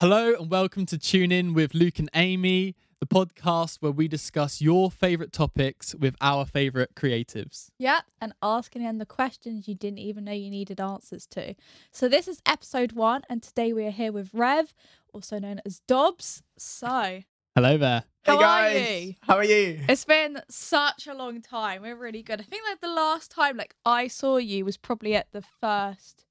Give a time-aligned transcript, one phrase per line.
[0.00, 4.60] Hello and welcome to Tune In with Luke and Amy, the podcast where we discuss
[4.60, 7.70] your favorite topics with our favorite creatives.
[7.80, 11.56] Yep, and asking them the questions you didn't even know you needed answers to.
[11.90, 14.72] So this is episode one, and today we are here with Rev,
[15.12, 16.44] also known as Dobbs.
[16.56, 17.22] So
[17.56, 18.04] Hello there.
[18.22, 19.14] How hey are you?
[19.22, 19.80] how are you?
[19.88, 21.82] it's been such a long time.
[21.82, 22.40] We're really good.
[22.40, 26.24] I think like the last time like I saw you was probably at the first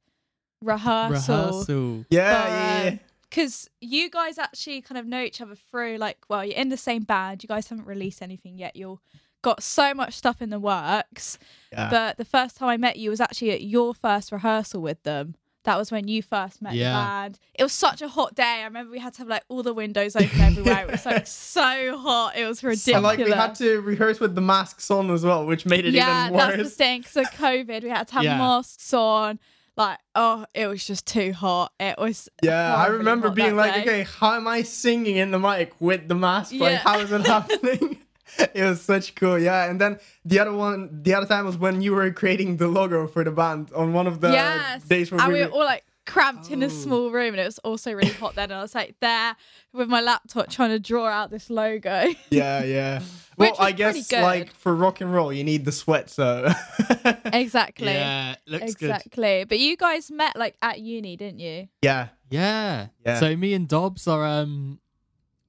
[0.61, 1.36] rehearsal.
[1.36, 2.05] Rehearsal.
[2.09, 2.97] Yeah, But, yeah, yeah.
[3.30, 6.78] Because you guys actually kind of know each other through, like, well, you're in the
[6.78, 7.43] same band.
[7.43, 8.75] You guys haven't released anything yet.
[8.75, 9.00] You're
[9.42, 11.37] got so much stuff in the works.
[11.71, 11.89] yeah.
[11.89, 15.36] But the first time I met you was actually at your first rehearsal with them.
[15.64, 16.92] That was when you first met Yeah.
[16.92, 17.39] the band.
[17.54, 18.61] It was such a hot day.
[18.61, 20.86] I remember we had to have like all the windows open everywhere.
[20.86, 22.37] It was like so hot.
[22.37, 22.96] It was ridiculous.
[22.96, 25.93] and like we had to rehearse with the masks on as well, which made it
[25.93, 26.73] yeah, even that's the worse.
[26.75, 27.01] thing.
[27.01, 28.37] Because of COVID, we had to have Yeah.
[28.37, 29.39] masks on.
[29.77, 31.71] Like, oh, it was just too hot.
[31.79, 32.27] It was.
[32.41, 33.81] Yeah, I remember being like, day.
[33.81, 36.52] okay, how am I singing in the mic with the mask?
[36.53, 36.77] Like, Yeah.
[36.77, 37.97] how is it happening?
[38.53, 39.69] it was such cool, yeah.
[39.69, 43.08] And then the other one, the other time was when you were creating the logo
[43.08, 44.84] for the band on one of the yes.
[44.84, 46.69] days where and we we were all like cramped in a Oh.
[46.69, 48.45] small room, and it was also really hot then.
[48.50, 49.36] And I was like there
[49.73, 52.08] with my laptop trying to draw out this logo.
[52.31, 53.02] Yeah, yeah.
[53.36, 56.50] Which well, I guess like for rock and roll, you need the sweat, so.
[57.25, 57.88] exactly.
[57.94, 58.89] Yeah, looks good.
[58.89, 59.44] exactly.
[59.44, 61.67] But you guys met like at uni, didn't you?
[61.83, 62.88] yeah, Yeah.
[63.05, 63.19] Yeah.
[63.19, 64.80] So me and Dobbs are um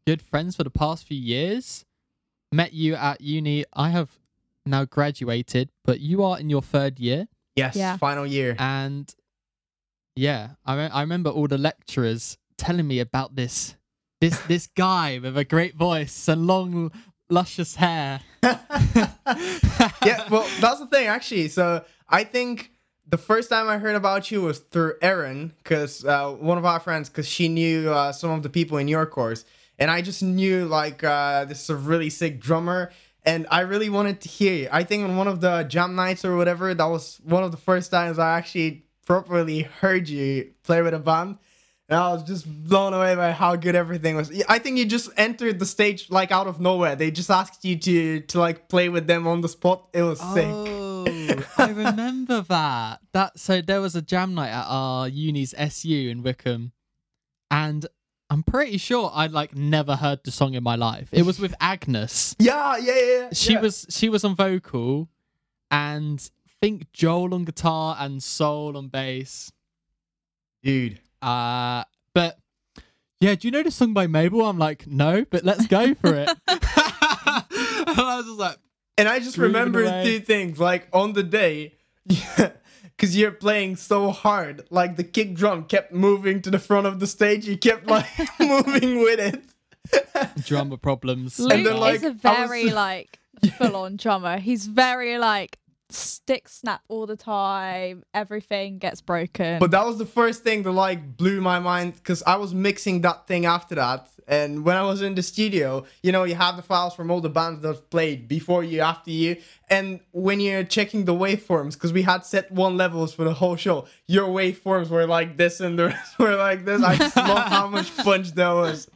[0.06, 1.84] good friends for the past few years.
[2.52, 3.64] Met you at uni.
[3.74, 4.10] I have
[4.66, 7.28] now graduated, but you are in your third year.
[7.56, 7.96] yes, Yeah.
[7.96, 8.54] final year.
[8.58, 9.12] And
[10.18, 13.76] yeah, I re- I remember all the lecturers telling me about this
[14.20, 16.90] this this guy with a great voice and long
[17.30, 18.20] luscious hair.
[18.42, 18.58] yeah,
[20.28, 21.48] well, that's the thing actually.
[21.48, 22.72] So I think
[23.06, 26.80] the first time I heard about you was through Erin, because uh, one of our
[26.80, 29.44] friends, because she knew uh, some of the people in your course,
[29.78, 32.90] and I just knew like uh, this is a really sick drummer,
[33.24, 34.68] and I really wanted to hear you.
[34.72, 37.56] I think on one of the jam nights or whatever, that was one of the
[37.56, 41.38] first times I actually properly heard you play with a band.
[41.88, 44.30] And I was just blown away by how good everything was.
[44.46, 46.94] I think you just entered the stage like out of nowhere.
[46.94, 49.88] They just asked you to to like play with them on the spot.
[49.94, 50.46] It was oh, sick.
[50.46, 53.00] Oh, I remember that.
[53.12, 56.72] That so there was a jam night at our uni's SU in Wycombe,
[57.50, 57.86] and
[58.28, 61.08] I'm pretty sure I'd like never heard the song in my life.
[61.12, 62.36] It was with Agnes.
[62.38, 63.28] Yeah, yeah, yeah.
[63.32, 63.62] She yeah.
[63.62, 65.08] was she was on vocal,
[65.70, 69.52] and I think Joel on guitar and Soul on bass.
[70.62, 71.00] dude.
[71.20, 72.38] Uh, but
[73.20, 74.44] yeah, do you know the song by Mabel?
[74.46, 76.28] I'm like, no, but let's go for it.
[76.28, 78.56] and I was just like,
[78.96, 80.04] And I just remember away.
[80.04, 80.58] two things.
[80.60, 81.74] Like on the day,
[82.06, 82.52] yeah,
[82.96, 87.00] because you're playing so hard, like the kick drum kept moving to the front of
[87.00, 87.46] the stage.
[87.46, 88.06] You kept like
[88.40, 89.42] moving with it.
[90.44, 91.38] drummer problems.
[91.40, 93.18] Luke then, like, is a I was- very like
[93.56, 94.38] full on drummer.
[94.38, 95.58] He's very like
[95.90, 98.02] stick snap all the time.
[98.12, 99.58] Everything gets broken.
[99.58, 103.00] But that was the first thing that like blew my mind because I was mixing
[103.02, 104.08] that thing after that.
[104.26, 107.22] And when I was in the studio, you know, you have the files from all
[107.22, 109.36] the bands that played before you, after you.
[109.70, 113.56] And when you're checking the waveforms, because we had set one levels for the whole
[113.56, 116.82] show, your waveforms were like this and the rest were like this.
[116.82, 118.86] I just love how much punch there was.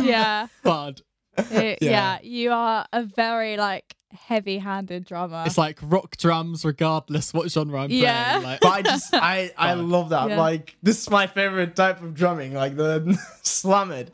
[0.00, 0.46] yeah.
[0.62, 1.02] Bud.
[1.38, 1.90] It- Yeah.
[1.90, 5.44] yeah, you are a very like heavy-handed drummer.
[5.46, 8.40] It's like rock drums, regardless what genre I'm Yeah.
[8.40, 8.44] playing.
[8.46, 10.30] Like, But I just, I, I love that.
[10.30, 10.40] Yeah.
[10.40, 14.12] Like, this is my favorite type of drumming, like the slam it.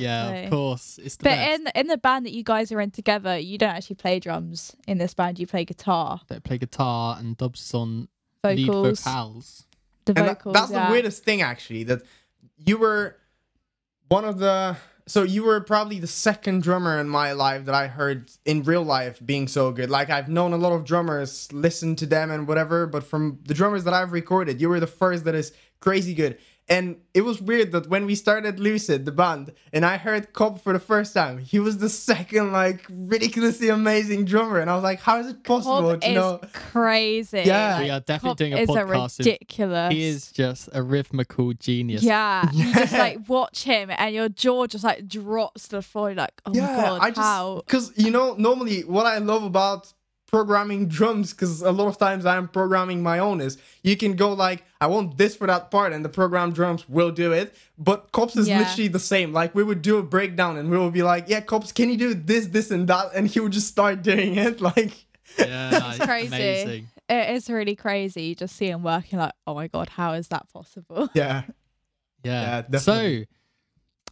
[0.00, 1.60] yeah, of course, it's the But best.
[1.60, 4.74] in in the band that you guys are in together, you don't actually play drums
[4.86, 5.38] in this band.
[5.38, 8.08] You play guitar, They play guitar and Dobbs is on
[8.42, 9.66] lead vocals, vocals.
[10.06, 10.86] the And that- that's yeah.
[10.86, 12.02] the weirdest thing actually that
[12.56, 13.16] you were
[14.08, 14.76] one of the
[15.06, 18.82] so you were probably the second drummer in my life that I heard in real
[18.82, 19.90] life being so good.
[19.90, 23.54] Like I've known a lot of drummers, listened to them and whatever, but from the
[23.54, 26.38] drummers that I've recorded, you were the first that is crazy good.
[26.66, 30.62] And it was weird that when we started Lucid, the band, and I heard Cobb
[30.62, 34.82] for the first time, he was the second like ridiculously amazing drummer, and I was
[34.82, 35.90] like, how is it possible?
[35.90, 36.40] Cobb to is know?
[36.54, 37.42] crazy.
[37.44, 37.80] Yeah.
[37.80, 39.18] We are definitely Cobb doing a is podcast.
[39.18, 39.92] with- ridiculous.
[39.92, 42.02] He is just a rhythmical genius.
[42.02, 46.08] Yeah, you just like watch him, and your jaw just like drops to the floor.
[46.10, 47.62] You're like, oh my god, I just how?
[47.66, 49.92] because you know normally what I love about
[50.34, 54.32] programming drums because a lot of times I'm programming my own is you can go
[54.32, 57.46] like I want this for that part and the program drums will do it
[57.88, 58.58] but cops is Yeah.
[58.60, 61.40] literally the same like we would do a breakdown and we would be like yeah
[61.52, 64.60] cops can you do this this and that and he would just start doing it
[64.70, 64.94] like
[65.38, 66.26] Yeah, It's crazy.
[66.36, 66.82] amazing.
[67.08, 68.22] It is really crazy.
[68.28, 71.08] You just see him working like, oh my god, how is that possible?
[71.14, 71.42] yeah
[72.22, 72.62] Yeah.
[72.72, 72.78] Yeah.
[72.78, 72.98] So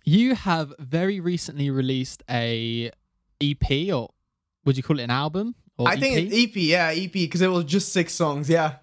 [0.05, 2.91] you have very recently released a
[3.41, 4.11] EP or
[4.65, 5.55] would you call it an album?
[5.79, 8.49] Or I think it's EP, yeah, EP, because it was just six songs.
[8.49, 8.77] Yeah.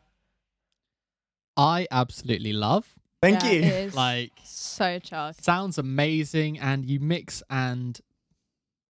[1.60, 2.88] I absolutely love.
[3.22, 3.60] Thank Yeah, you.
[3.60, 5.44] It is Like so charged.
[5.44, 8.00] sounds amazing and you mix and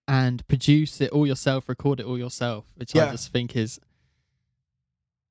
[0.08, 3.80] and produce it all yourself, record it all yourself, which I just think is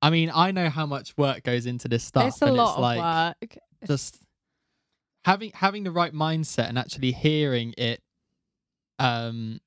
[0.03, 2.69] I mean, I know how much work goes into this stuff It's a and lot
[2.71, 3.59] it's of like work.
[3.87, 4.21] just
[5.25, 8.01] having having the right mindset and actually hearing it
[9.01, 9.61] um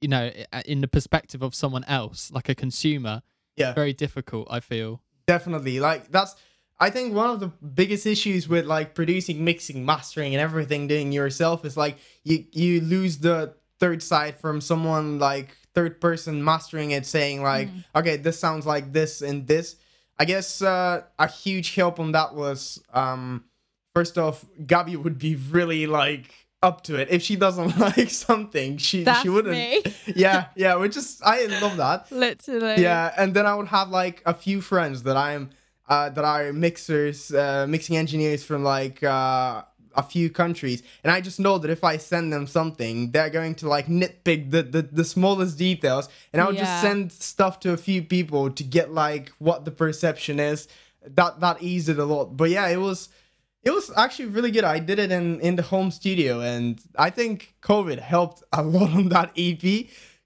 [0.00, 0.30] you know
[0.66, 3.22] in the perspective of someone else like a consumer
[3.56, 3.72] Yeah.
[3.74, 5.78] very difficult i feel Definitely.
[5.78, 6.34] Like that's
[6.80, 11.12] I think one of the biggest issues with like producing, mixing, mastering and everything doing
[11.12, 16.90] yourself is like you you lose the third side from someone like third person mastering
[16.90, 19.76] it saying like okay this sounds like this and this.
[20.18, 23.44] I guess uh, a huge help on that was um
[23.94, 26.32] first off gabby would be really like
[26.62, 27.08] up to it.
[27.10, 29.54] If she doesn't like something she That's she wouldn't.
[29.54, 29.82] me.
[30.14, 32.10] yeah yeah which is i love that.
[32.26, 32.82] Literally.
[32.82, 35.50] yeah, and then I would have like a few friends that I'm
[35.90, 39.62] uh, that are mixers, uh, mixing engineers from like uh,
[39.96, 43.56] a few countries, and I just know that if I send them something, they're going
[43.56, 46.64] to like nitpick the the, the smallest details, and I would Yeah.
[46.64, 50.68] just send stuff to a few people to get like what the perception is.
[51.18, 53.08] That that eased it a lot, but yeah, it was.
[53.62, 54.64] It was actually really good.
[54.64, 58.90] I did it in, in the home studio, and I think COVID helped a lot
[58.98, 59.62] on that EP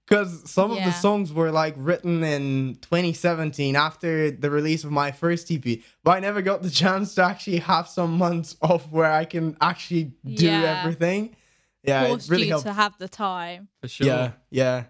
[0.06, 5.11] because some of the songs were like written in 2017 after the release of my
[5.12, 9.11] first EP, but I never got the chance to actually have some months off where
[9.11, 10.83] I can actually do Yeah.
[10.85, 11.35] everything.
[11.83, 12.67] Yeah, Forced it really you helped.
[12.67, 13.69] to have the time.
[13.81, 14.85] for sure Yeah, yeah,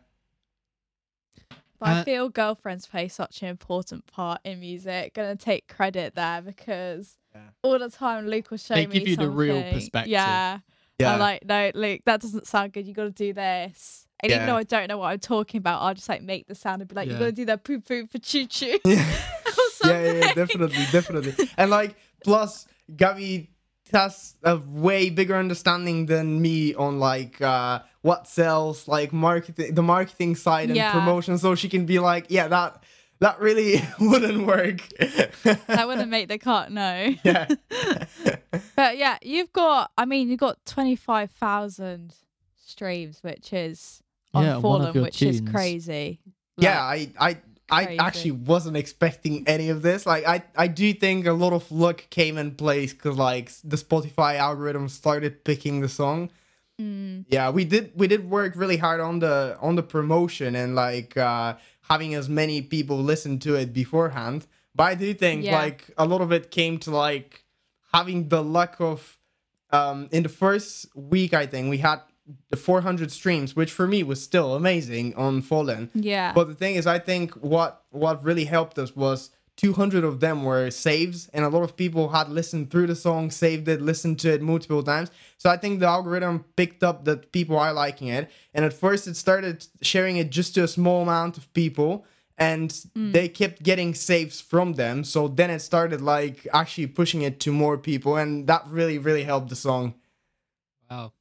[1.81, 5.15] But I Uh, feel girlfriends play such an important part in music.
[5.15, 7.41] Gonna take credit there because Yeah.
[7.63, 10.11] all the time Luke will show They me give you the real perspective.
[10.13, 10.61] Yeah.
[11.01, 11.13] yeah.
[11.13, 12.87] I'm like, no, Luke, that doesn't sound good.
[12.87, 14.04] You got to do this.
[14.25, 16.55] And even though I don't know what I'm talking about, I'll just like make the
[16.55, 18.79] sound and be like, you're gonna do that poo poo for choo choo.
[18.85, 19.05] yeah.
[19.85, 21.49] yeah, yeah, yeah, definitely, definitely.
[21.57, 22.67] And like, plus,
[22.97, 23.51] Gabby
[23.93, 29.83] has a way bigger understanding than me on like uh what sells, like marketing, the
[29.83, 30.93] marketing side and Yeah.
[30.93, 31.37] promotion.
[31.39, 32.83] So she can be like, yeah, that
[33.21, 34.81] that really wouldn't work.
[35.67, 37.15] That wouldn't make the cut, no.
[37.23, 37.47] yeah,
[38.77, 42.15] But yeah, you've got, I mean, you've got 25,000
[42.57, 44.03] streams, which is
[44.35, 45.51] on Yeah, one of Fallen, your which is tunes.
[45.51, 46.21] crazy.
[46.59, 46.85] yeah.
[46.87, 47.39] Like, I I.
[47.71, 47.99] I crazy.
[47.99, 50.05] actually wasn't expecting any of this.
[50.05, 53.77] Like, I, I do think a lot of luck came in place because like the
[53.77, 56.29] Spotify algorithm started picking the song,
[56.79, 60.75] mm, yeah we did we did work really hard on the on the promotion and
[60.75, 61.55] like uh
[61.91, 65.59] having as many people listen to it beforehand but i do think Yeah.
[65.63, 67.45] like a lot of it came to like
[67.95, 69.19] having the luck of
[69.71, 72.01] um in the first week i think we had
[72.51, 76.33] the 400 streams which for me was still amazing on fallen yeah.
[76.33, 80.43] but the thing is, I think what what really helped us was 200 of them
[80.43, 84.19] were saves, and a lot of people had listened through the song, saved it, listened
[84.21, 85.11] to it multiple times.
[85.39, 89.07] So I think the algorithm picked up that people are liking it, and at first
[89.07, 92.05] it started sharing it just to a small amount of people.
[92.37, 93.13] And mm.
[93.13, 97.53] they kept getting saves from them, so then it started like actually pushing it to
[97.53, 99.95] more people, and that really, really helped the song.
[100.91, 101.13] wow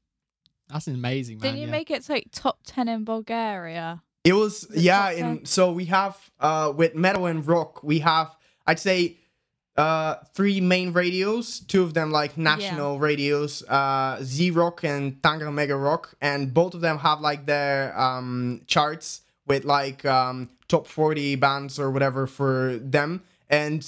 [0.70, 1.72] that's amazing man Didn't you yeah.
[1.72, 4.02] make it to like top 10 in Bulgaria?
[4.24, 8.00] It was The yeah, top and so we have uh with metal and rock, we
[8.00, 8.36] have
[8.66, 9.18] I'd say
[9.76, 15.54] uh three main radios, two of them like national radios, uh Z Rock and Tangra
[15.54, 20.88] Mega Rock, and both of them have like their um charts with like um top
[20.88, 23.24] 40 bands or whatever for them.
[23.50, 23.86] And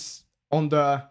[0.52, 1.04] on the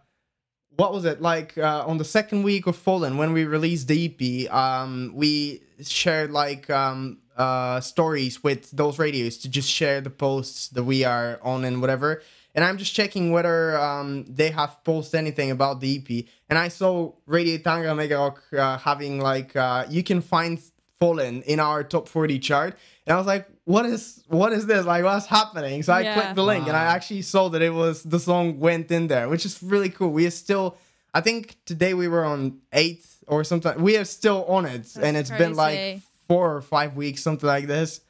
[0.77, 4.05] what was it like uh, on the second week of Fallen when we released the
[4.05, 4.53] EP?
[4.53, 10.69] Um, we shared like um, uh, stories with those radios to just share the posts
[10.69, 12.21] that we are on and whatever.
[12.53, 16.25] And I'm just checking whether um, they have posted anything about the EP.
[16.49, 20.59] And I saw Radio Tangra Mega Rock uh, having like uh, you can find
[20.97, 22.77] Fallen in our top 40 chart.
[23.05, 24.85] And I was like, what is what is this?
[24.85, 25.83] Like what's happening?
[25.83, 26.13] So I Yeah.
[26.13, 29.27] clicked the link and I actually saw that it was the song went in there,
[29.27, 30.09] which is really cool.
[30.09, 30.77] We are still
[31.13, 33.81] I think today we were on eighth or something.
[33.81, 37.47] We are still on it, and it's That's been like four or five weeks, something
[37.47, 38.01] like this.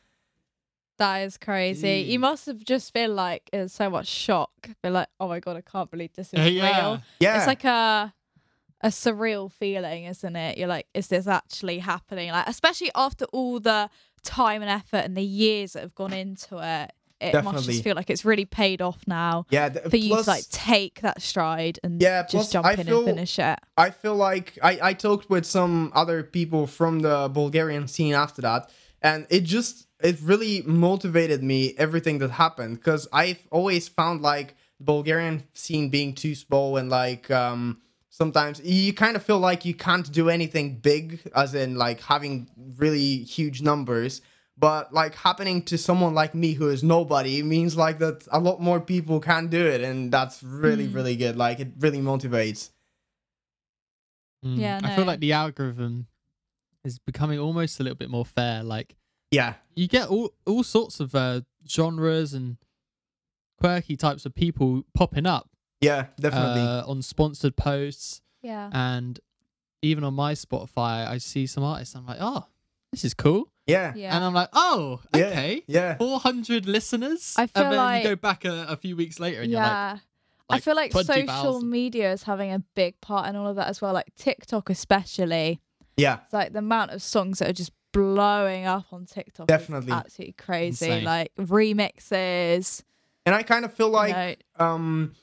[0.98, 2.06] That is crazy.
[2.08, 4.70] You must have just been like in so much shock.
[4.82, 6.80] Been like, oh my god, I can't believe this is yeah.
[6.80, 7.02] real.
[7.20, 8.14] Yeah, It's like a
[8.82, 10.58] a surreal feeling, isn't it?
[10.58, 12.32] You're like, is this actually happening?
[12.32, 13.90] Like, especially after all the
[14.26, 16.92] time and effort and the years that have gone into it.
[17.22, 20.26] it must just feel like it's really paid off now Yeah, th- for you plus-
[20.26, 23.58] to like take that stride and Yeah, just jump I in feel- and finish it.
[23.78, 28.42] I feel like I, I talked with some other people from the Bulgarian scene after
[28.42, 28.70] that,
[29.02, 34.50] and it just it really motivated me everything that happened because I've always found like
[34.80, 37.80] the Bulgarian scene being too small and like um
[38.16, 38.62] sometimes.
[38.64, 43.18] You kind of feel like you can't do anything big as in like having really
[43.24, 44.22] huge numbers.
[44.58, 48.62] But like happening to someone like me who is nobody means like that a lot
[48.62, 50.96] more people can do it and that's really Mm.
[50.96, 51.36] really good.
[51.36, 52.70] Like it really motivates.
[54.46, 54.58] Mm.
[54.58, 56.08] Yeah, I feel like the algorithm
[56.86, 58.64] is becoming almost a little bit more fair.
[58.64, 58.96] Like
[59.30, 59.56] yeah.
[59.76, 62.56] you get all all sorts of uh, genres and
[63.60, 65.50] quirky types of people popping up
[65.82, 66.62] Yeah, definitely.
[66.62, 68.70] uh, on sponsored posts, Yeah.
[68.74, 69.20] and
[69.82, 71.96] even on my Spotify, I see some artists.
[71.96, 72.46] I'm like, oh,
[72.92, 73.94] this is cool, yeah.
[73.96, 74.16] Yeah.
[74.16, 75.64] and I'm like, oh, okay.
[75.68, 75.98] Yeah.
[75.98, 77.36] 400 listeners.
[77.38, 79.60] I feel and then like- you go back a, a few weeks later and you're
[79.62, 79.98] like, yeah.
[80.48, 81.68] I feel like social 20,000.
[81.70, 83.94] media is having a big part in all of that as well.
[83.94, 85.60] Like TikTok, especially.
[85.98, 86.20] Yeah.
[86.24, 89.48] It's like the amount of songs that are just blowing up on TikTok.
[89.48, 89.92] Definitely.
[89.92, 90.86] Is absolutely crazy.
[90.86, 91.04] Insane.
[91.04, 92.84] Like remixes.
[93.26, 95.16] And I kind of feel like you know, um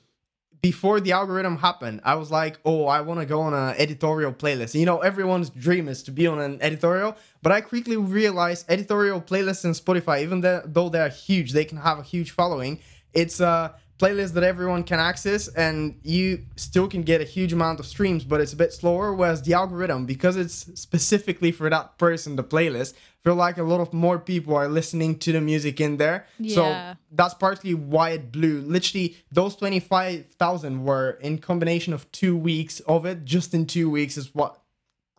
[0.63, 4.33] before the algorithm happened, I was like, oh, I want to go on an editorial
[4.33, 4.79] playlist.
[4.79, 9.21] You know, everyone's dream is to be on an editorial, but I quickly realized editorial
[9.21, 12.79] playlists in Spotify, even though they're huge, they can have a huge following.
[13.13, 17.81] It's a playlist that everyone can access, and you still can get a huge amount
[17.81, 19.13] of streams, but it's a bit slower.
[19.13, 23.81] Whereas the algorithm, because it's specifically for that person, the playlist, feel like a lot
[23.81, 26.27] of more people are listening to the music in there.
[26.39, 26.55] Yeah.
[26.55, 28.61] So that's partly why it blew.
[28.63, 33.25] Literally, those 25,000 were in combination of two weeks of it.
[33.25, 34.59] Just in two weeks is what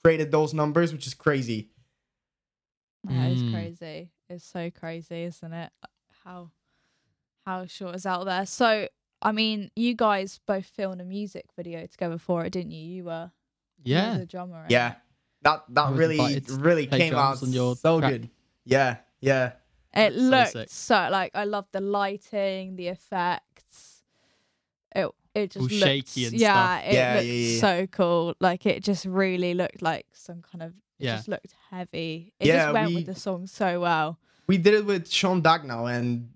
[0.04, 1.70] created those numbers, which is crazy.
[3.06, 3.52] That is Mm.
[3.54, 4.12] crazy.
[4.30, 5.72] It's so crazy, isn't it?
[6.24, 6.52] How
[7.46, 8.46] how short is out there.
[8.46, 8.88] So
[9.22, 12.86] I mean, you guys both filmed a music video together for it, didn't you?
[12.86, 13.32] You were
[13.84, 14.18] yeah.
[14.18, 14.64] the drummer.
[14.66, 14.96] in Yeah.
[15.44, 15.50] It.
[15.50, 18.12] That that really really play came out on your so track.
[18.12, 18.30] good.
[18.66, 19.54] Yeah, yeah.
[19.96, 20.70] It That's so looked sick.
[20.70, 24.04] so, like I love the lighting, the effects.
[24.96, 26.88] It it just All looked, shaky and yeah, stuff.
[26.90, 27.60] it Yeah, looked yeah, yeah.
[27.62, 28.36] so cool.
[28.40, 30.72] Like it just really looked like some kind of.
[31.00, 31.16] It Yeah.
[31.18, 32.34] just looked heavy.
[32.40, 34.20] It Yeah, just went we- with the song so well.
[34.48, 36.30] We did it with Sean Dagnall and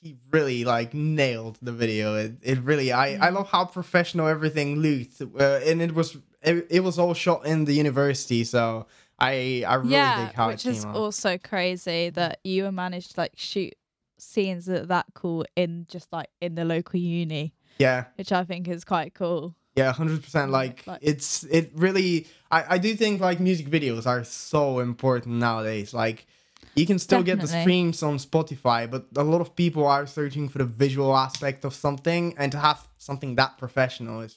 [0.00, 2.16] he really like nailed the video.
[2.16, 3.34] It, it really I I Mm.
[3.34, 5.20] love how professional everything looked.
[5.22, 8.86] Uh, and it was it, it was all shot in the university, so
[9.18, 10.96] I I really yeah, dig how which is out.
[10.96, 13.74] also crazy that you managed to like shoot
[14.18, 18.04] scenes that that cool in just like in the local uni, yeah.
[18.16, 19.54] which I think is quite cool.
[19.76, 20.50] Yeah, hundred percent.
[20.50, 22.26] Like like- it's it really.
[22.50, 25.94] I I do think like music videos are so important nowadays.
[25.94, 26.26] Like
[26.74, 30.48] you can still get the streams on Spotify, but a lot of people are searching
[30.48, 34.36] for the visual aspect of something, and to have something that professional is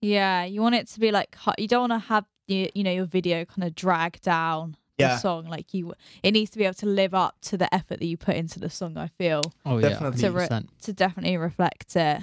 [0.00, 2.92] Yeah, you want it to be like you don't want to have you, you know
[2.92, 5.14] your video kind of drag down Yeah.
[5.14, 7.98] the song like you it needs to be able to live up to the effort
[8.00, 9.98] that you put into the song I feel Oh yeah.
[10.10, 10.48] To re-
[10.82, 12.22] to definitely reflect it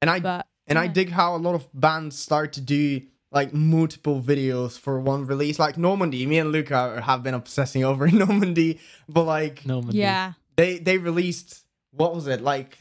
[0.00, 3.54] and I but and I dig how a lot of bands start to do like
[3.54, 5.58] multiple videos for one release.
[5.58, 8.78] Like Normandie, me and Luca have been obsessing over Normandie,
[9.08, 9.98] but like Normandie.
[9.98, 12.78] yeah they they released what was it like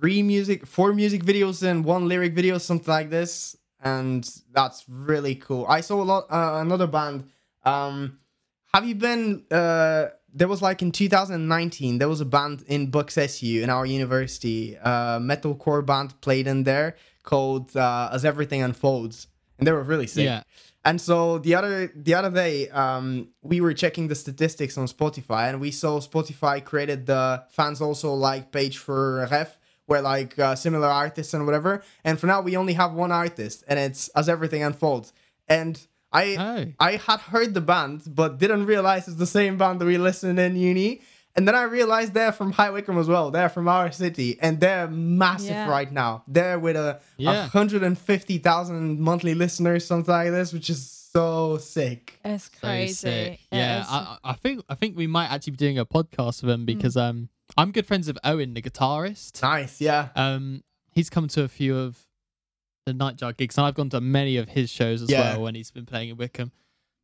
[0.00, 5.34] three music four music videos and one lyric video something like this and that's really
[5.34, 7.24] cool i saw a lot uh, another band
[7.64, 8.18] um
[8.72, 13.14] have you been uh there was like in 2019 there was a band in bucks
[13.14, 19.26] su in our university uh metalcore band played in there called uh as everything unfolds
[19.58, 20.42] and they were really sick Yeah.
[20.84, 25.42] and so the other the other day, um, we were checking the statistics on Spotify,
[25.50, 29.50] and we saw Spotify created the fans also like page for Ref,
[29.86, 31.82] where like uh, similar artists and whatever.
[32.04, 35.12] And for now, we only have one artist, and it's as everything unfolds.
[35.48, 35.74] And
[36.12, 36.72] I Oh.
[36.78, 40.38] I had heard the band, but didn't realize it's the same band that we listened
[40.38, 41.00] in uni.
[41.34, 43.30] And then I realized they're from High Wycombe as well.
[43.30, 45.68] They're from our city, and they're massive Yeah.
[45.70, 46.24] right now.
[46.28, 47.48] They're with a Yeah.
[47.96, 52.18] 150,000 monthly listeners, something like this, which is so sick.
[52.24, 53.32] it's So crazy sick.
[53.50, 55.84] It Yeah, is- I, I I think I think we might actually be doing a
[55.86, 59.42] podcast with them because um I'm good friends with Owen, the guitarist.
[59.42, 60.08] Nice, yeah.
[60.16, 61.98] Um, he's come to a few of
[62.86, 65.20] the Nightjar gigs, and I've gone to many of his shows as Yeah.
[65.34, 66.52] well when he's been playing at Wycombe.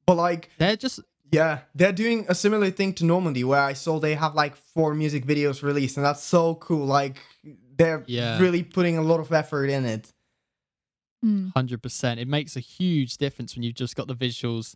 [0.06, 1.00] But like, They're just
[1.30, 4.94] yeah, they're doing a similar thing to Normandie, where I saw they have like four
[4.94, 6.86] music videos released, and that's so cool.
[6.86, 7.18] Like,
[7.76, 8.38] they're Yeah.
[8.40, 10.12] really putting a lot of effort in it.
[11.24, 11.52] Mm.
[11.54, 12.20] hundred percent.
[12.20, 14.74] It makes a huge difference when you've just got the visuals.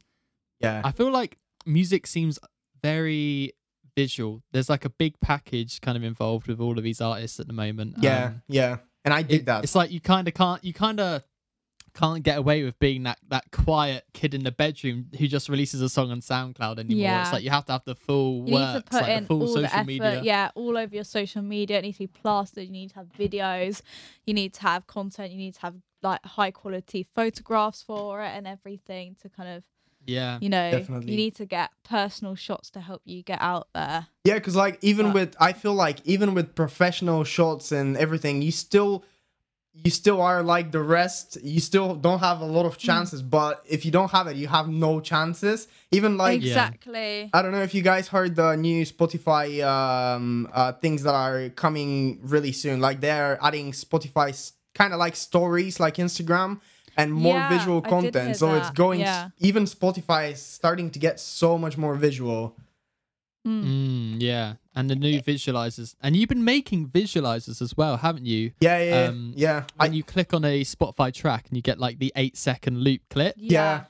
[0.60, 2.38] Yeah, I feel like music seems
[2.82, 3.52] very,
[3.96, 4.42] visual.
[4.52, 7.52] There's like a big package kind of involved with all of these artists at the
[7.52, 7.96] moment.
[8.00, 8.76] Yeah, Um, yeah.
[9.04, 9.64] And I dig it- that.
[9.64, 11.22] It's like you kind of can't you kind of
[11.94, 15.82] can't get away with being that that quiet kid in the bedroom who just releases
[15.82, 17.02] a song on SoundCloud anymore.
[17.02, 17.22] Yeah.
[17.22, 19.22] It's like you have to have the full You works, need to put like in
[19.24, 20.20] the full all social the effort, media.
[20.22, 21.78] yeah, all over your social media.
[21.80, 22.64] It needs to be plastered.
[22.64, 23.82] You need to have videos.
[24.24, 25.32] You need to have content.
[25.32, 29.64] You need to have like high quality photographs for it and everything to kind of,
[30.06, 30.38] Yeah.
[30.40, 31.10] you know, Definitely.
[31.12, 34.06] you need to get personal shots to help you get out there.
[34.24, 38.42] Yeah, because like even But- with I feel like even with professional shots and everything,
[38.42, 39.04] you still
[39.74, 41.38] you still are like the rest.
[41.42, 44.46] You still don't have a lot of chances, but if you don't have it, you
[44.48, 45.66] have no chances.
[45.90, 47.30] Even like exactly.
[47.32, 51.48] I don't know if you guys heard the new Spotify um uh things that are
[51.50, 52.80] coming really soon.
[52.80, 56.60] Like they're adding Spotify kind of like stories like Instagram
[56.96, 58.26] and more Yeah, visual content.
[58.26, 59.30] hear So it's going yeah.
[59.38, 62.54] even Spotify is starting to get so much more visual.
[63.46, 63.64] Mm.
[63.64, 64.54] Mm, yeah.
[64.74, 65.94] And the new visualizers.
[66.02, 68.52] And you've been making visualizers as well, haven't you?
[68.60, 69.64] Yeah, yeah, Um, yeah.
[69.80, 73.00] I, you click on a Spotify track and you get like the eight second loop
[73.10, 73.34] clip.
[73.36, 73.84] yeah.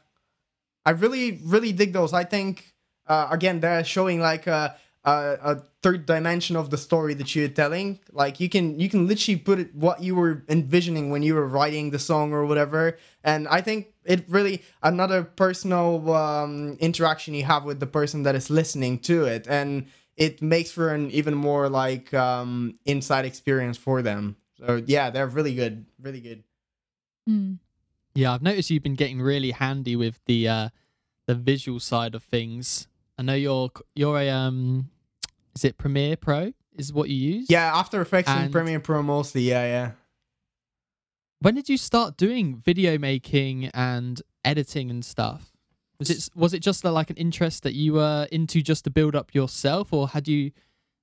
[0.85, 2.12] I really, really dig those.
[2.12, 2.75] I think
[3.06, 7.49] uh, again they're showing like a, a a third dimension of the story that you're
[7.49, 8.00] telling.
[8.12, 11.47] Like you can you can literally put it what you were envisioning when you were
[11.47, 12.97] writing the song or whatever.
[13.25, 18.35] And I think it really another personal um, interaction you have with the person that
[18.35, 23.76] is listening to it, and it makes for an even more like um, inside experience
[23.76, 24.37] for them.
[24.59, 26.44] So yeah, they're really good, really good.
[27.28, 27.59] Mm.
[28.14, 30.68] Yeah, I've noticed you've been getting really handy with the uh
[31.26, 32.88] the visual side of things.
[33.18, 34.90] I know you're you're a um
[35.54, 37.47] is it Premiere Pro is what you use?
[37.50, 39.42] Yeah, After Effects and, And- Premiere Pro mostly.
[39.42, 39.90] Yeah, yeah.
[41.40, 45.50] When did you start doing video making and editing and stuff?
[45.99, 49.14] Was it was it just like an interest that you were into just to build
[49.14, 50.52] up yourself, or had you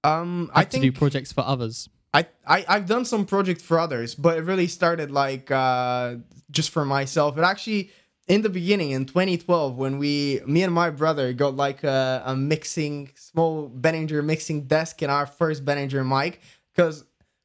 [0.04, 1.90] Um, had I to think do projects for others?
[2.14, 6.16] I, I I've done some projects for others, but it really started like uh,
[6.52, 7.38] just for myself.
[7.38, 7.92] It actually
[8.30, 12.36] in the beginning in 2012 when we me and my brother got like a, a
[12.36, 16.40] mixing small Behringer mixing desk and our first Behringer mic
[16.74, 17.04] because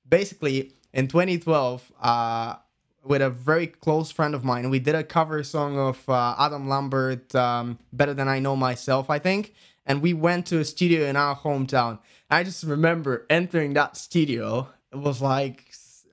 [0.08, 2.56] basically in 2012 uh
[3.02, 6.68] with a very close friend of mine we did a cover song of uh, Adam
[6.68, 9.54] Lambert um, better than I know myself I think
[9.86, 11.98] and we went to a studio in our hometown
[12.30, 14.68] I just remember entering that studio.
[14.92, 15.66] It was like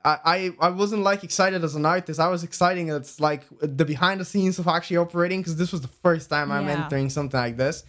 [0.04, 2.20] I, I I wasn't like excited as an artist.
[2.20, 5.82] I was excited it's like the behind the scenes of actually operating because this was
[5.82, 6.84] the first time I'm Yeah.
[6.84, 7.84] entering something like this.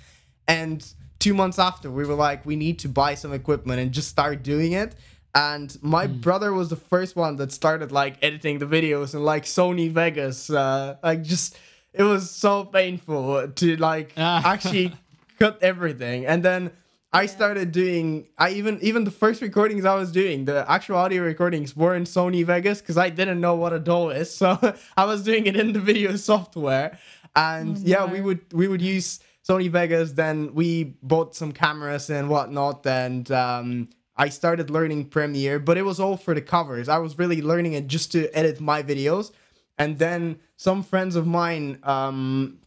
[0.47, 0.85] And
[1.19, 4.43] two months after, we were like, we need to buy some equipment and just start
[4.43, 4.95] doing it.
[5.35, 9.45] And my brother was the first one that started like editing the videos in like
[9.45, 10.51] Sony Vegas.
[10.51, 11.57] Uh, like just
[11.95, 14.43] it was so painful to like Ah.
[14.53, 14.93] actually
[15.39, 16.71] cut everything and then
[17.13, 21.23] i started doing i even even the first recordings i was doing the actual audio
[21.23, 24.59] recordings were in sony vegas because i didn't know what a DAW is so
[24.97, 26.99] i was doing it in the video software
[27.35, 32.11] and Oh, yeah we would we would use sony vegas then we bought some cameras
[32.11, 36.87] and whatnot and um I started learning Premiere, but it was all for the covers.
[36.89, 39.33] I was really learning it just to edit my videos.
[39.79, 42.59] And then some friends of mine um,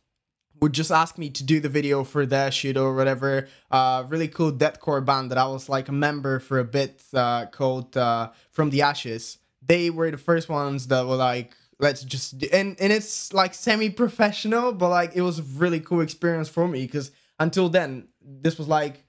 [0.61, 3.47] would just ask me to do the video for their shoot or whatever.
[3.69, 7.47] Uh, really cool deathcore band that I was like a member for a bit uh,
[7.47, 9.37] called uh, From the Ashes.
[9.65, 13.53] They were the first ones that were like, let's just do, and and it's like
[13.53, 18.57] semi-professional, but like it was a really cool experience for me because until then this
[18.57, 19.04] was like.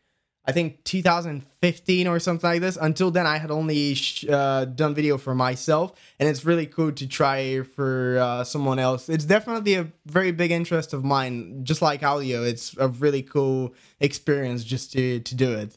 [0.48, 2.78] I think 2015 or something like this.
[2.80, 6.92] Until then, I had only sh- uh, done video for myself, and it's really cool
[6.92, 9.08] to try for uh, someone else.
[9.08, 11.64] It's definitely a very big interest of mine.
[11.64, 15.76] Just like audio, it's a really cool experience just to to do it.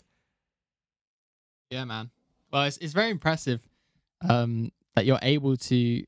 [1.71, 2.11] Yeah, man.
[2.51, 3.67] Well, it's it's very impressive
[4.27, 6.03] um, that you're able to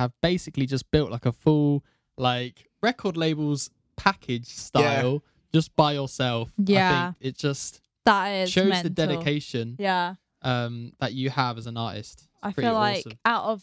[0.00, 1.84] have basically just built like a full
[2.16, 5.22] like record labels package style
[5.54, 6.50] just by yourself.
[6.58, 7.12] I Yeah.
[7.12, 8.82] think it just That is shows mental.
[8.82, 10.16] the dedication Yeah.
[10.42, 12.22] um, that you have as an artist.
[12.24, 13.18] It's I pretty feel like awesome.
[13.24, 13.62] out of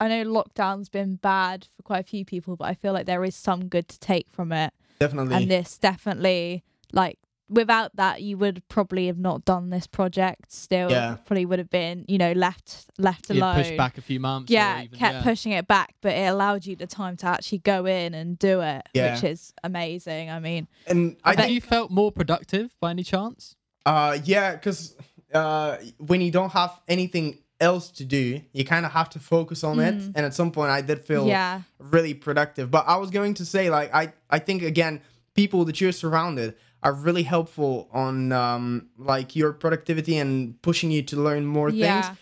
[0.00, 3.24] I know lockdown's been bad for quite a few people, but I feel like there
[3.24, 4.72] is some good to take from it.
[5.00, 5.34] Definitely.
[5.34, 7.18] And this definitely like
[7.48, 10.90] without that you would probably have not done this project still.
[10.90, 11.16] Yeah.
[11.24, 13.56] Probably would have been, you know, left left you alone.
[13.56, 14.50] pushed back a few months.
[14.50, 15.22] or yeah, even, kept yeah.
[15.22, 18.60] pushing it back, but it allowed you the time to actually go in and do
[18.60, 19.14] it, Yeah.
[19.14, 20.30] which is amazing.
[20.30, 23.56] I mean, and I Have think you felt more productive by any chance?
[23.86, 24.96] Uh, yeah, because
[25.32, 29.64] uh, when you don't have anything else to do, you kind of have to focus
[29.64, 29.96] on it.
[29.96, 30.12] Mm.
[30.14, 32.70] And at some point, I did feel yeah, really productive.
[32.70, 35.00] But I was going to say, like, I I think again,
[35.34, 41.02] people that you're surrounded are really helpful on um, like your productivity and pushing you
[41.02, 42.02] to learn more Yeah.
[42.02, 42.18] things.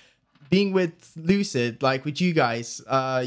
[0.49, 3.27] Being with Lucid, like with you guys, uh,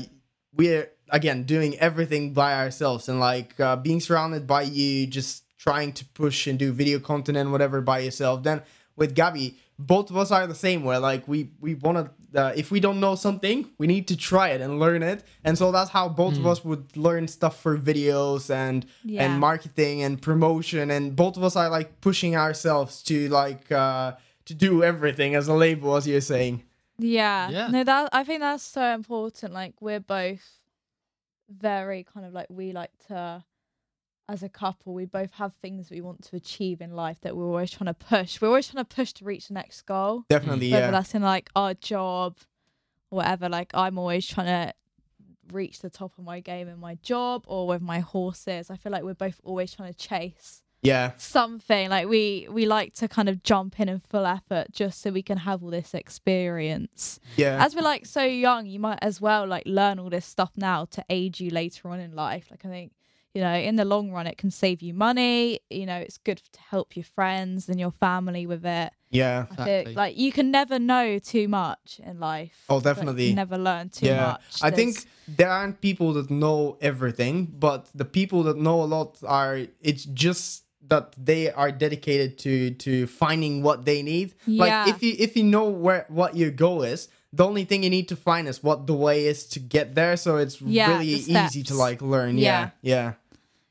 [0.55, 5.91] we're again doing everything by ourselves and like uh, being surrounded by you, just trying
[5.93, 8.43] to push and do video content and whatever by yourself.
[8.43, 8.61] Then
[8.95, 10.83] with Gabby, both of us are the same.
[10.83, 11.97] Where like we we want
[12.33, 15.23] to, uh, if we don't know something, we need to try it and learn it.
[15.45, 19.23] And so that's how both of us would learn stuff for videos and Yeah.
[19.23, 20.91] and marketing and promotion.
[20.91, 24.13] And both of us are like pushing ourselves to like uh,
[24.45, 26.63] to do everything as a label, as you're saying.
[26.97, 27.49] Yeah.
[27.49, 27.67] Yeah.
[27.69, 29.53] No, that I think that's so important.
[29.53, 30.41] Like we're both
[31.49, 33.43] very kind of like we like to
[34.29, 37.47] as a couple, we both have things we want to achieve in life that we're
[37.47, 38.39] always trying to push.
[38.39, 40.23] We're always trying to push to reach the next goal.
[40.29, 40.91] Definitely, Whether yeah.
[40.91, 42.37] that's in like our job
[43.09, 43.49] whatever.
[43.49, 44.73] Like I'm always trying to
[45.51, 48.69] reach the top of my game in my job or with my horses.
[48.69, 52.93] I feel like we're both always trying to chase Yeah, something like we we like
[52.95, 55.93] to kind of jump in in full effort just so we can have all this
[55.93, 57.63] experience yeah.
[57.63, 60.85] as we're like so young you might as well like learn all this stuff now
[60.85, 62.91] to aid you later on in life like i think
[63.33, 66.37] you know in the long run it can save you money you know it's good
[66.51, 69.45] to help your friends and your family with it yeah.
[69.51, 69.83] Exactly.
[69.85, 73.33] think like you can never know too much in life Oh, Like, you definitely.
[73.33, 74.27] never learn too yeah.
[74.33, 78.81] much I There's- think there aren't people that know everything, but the people that know
[78.83, 79.59] a lot are.
[79.81, 84.33] It's just that they are dedicated to to finding what they need.
[84.47, 84.63] Yeah.
[84.63, 87.89] Like if you if you know where what your goal is, the only thing you
[87.89, 90.17] need to find is what the way is to get there.
[90.17, 92.37] So it's Yeah, really easy to like learn.
[92.37, 92.71] Yeah.
[92.81, 93.13] Yeah.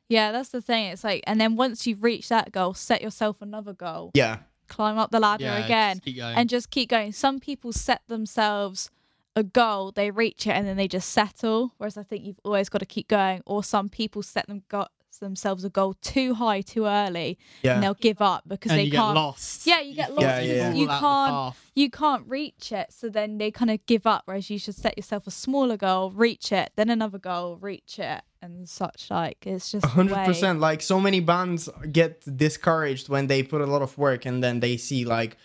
[0.08, 3.42] yeah that's the thing it's like and then once you've reached that goal set yourself
[3.42, 4.38] another goal Yeah.
[4.68, 6.36] climb up the ladder Yeah, again just keep going.
[6.38, 7.12] and just keep going.
[7.12, 8.90] Some people set themselves
[9.36, 11.72] a goal, they reach it, and then they just settle.
[11.78, 13.40] Whereas I think you've always got to keep going.
[13.46, 14.88] Or some people set them go-
[15.18, 17.74] themselves a goal too high too early, Yeah.
[17.74, 19.14] and they'll give up because and they you can't.
[19.14, 19.66] get lost.
[19.66, 20.22] Yeah, you get lost.
[20.22, 20.72] Yeah, you yeah.
[20.72, 24.22] You can't- You can't reach it, so then they kind of give up.
[24.24, 28.22] Whereas you should set yourself a smaller goal, reach it, then another goal, reach it,
[28.42, 29.10] and such.
[29.10, 33.82] Like it's just 100% Like so many bands get discouraged when they put a lot
[33.82, 35.36] of work and then they see like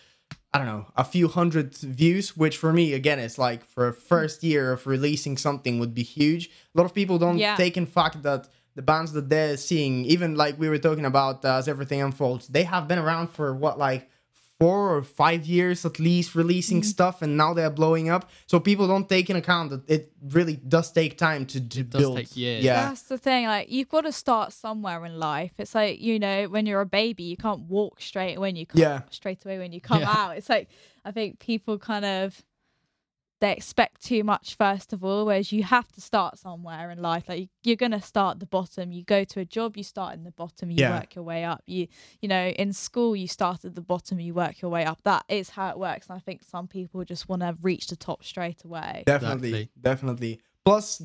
[0.52, 3.92] I don't know a few hundred views, which for me again is like for a
[3.94, 6.48] first year of releasing something would be huge.
[6.74, 7.56] A lot of people don't Yeah.
[7.56, 11.44] take in fact that the bands that they're seeing, even like we were talking about
[11.44, 14.08] uh, as everything unfolds, they have been around for what like
[14.60, 16.84] four or five years at least releasing Mm.
[16.84, 20.54] stuff and now they're blowing up so people don't take in account that it really
[20.56, 22.62] does take time to, to It does build take years.
[22.64, 23.46] yeah That's the thing.
[23.46, 25.52] Like you've got to start somewhere in life.
[25.58, 28.80] It's like you know when you're a baby, you can't walk straight when you come
[28.80, 29.00] Yeah.
[29.10, 30.14] straight away when you come Yeah.
[30.20, 30.36] out.
[30.38, 30.68] It's like
[31.04, 32.40] I think people kind of
[33.40, 37.24] they expect too much first of all, whereas you have to start somewhere in life.
[37.28, 38.92] Like you're gonna start at the bottom.
[38.92, 40.70] You go to a job, you start in the bottom.
[40.70, 40.98] You Yeah.
[40.98, 41.62] work your way up.
[41.66, 41.88] You
[42.22, 44.18] you know in school you start at the bottom.
[44.20, 45.02] You work your way up.
[45.04, 46.06] That is how it works.
[46.08, 49.02] And I think some people just want to reach the top straight away.
[49.06, 49.70] Definitely, Exactly.
[49.82, 50.40] definitely.
[50.64, 51.02] Plus,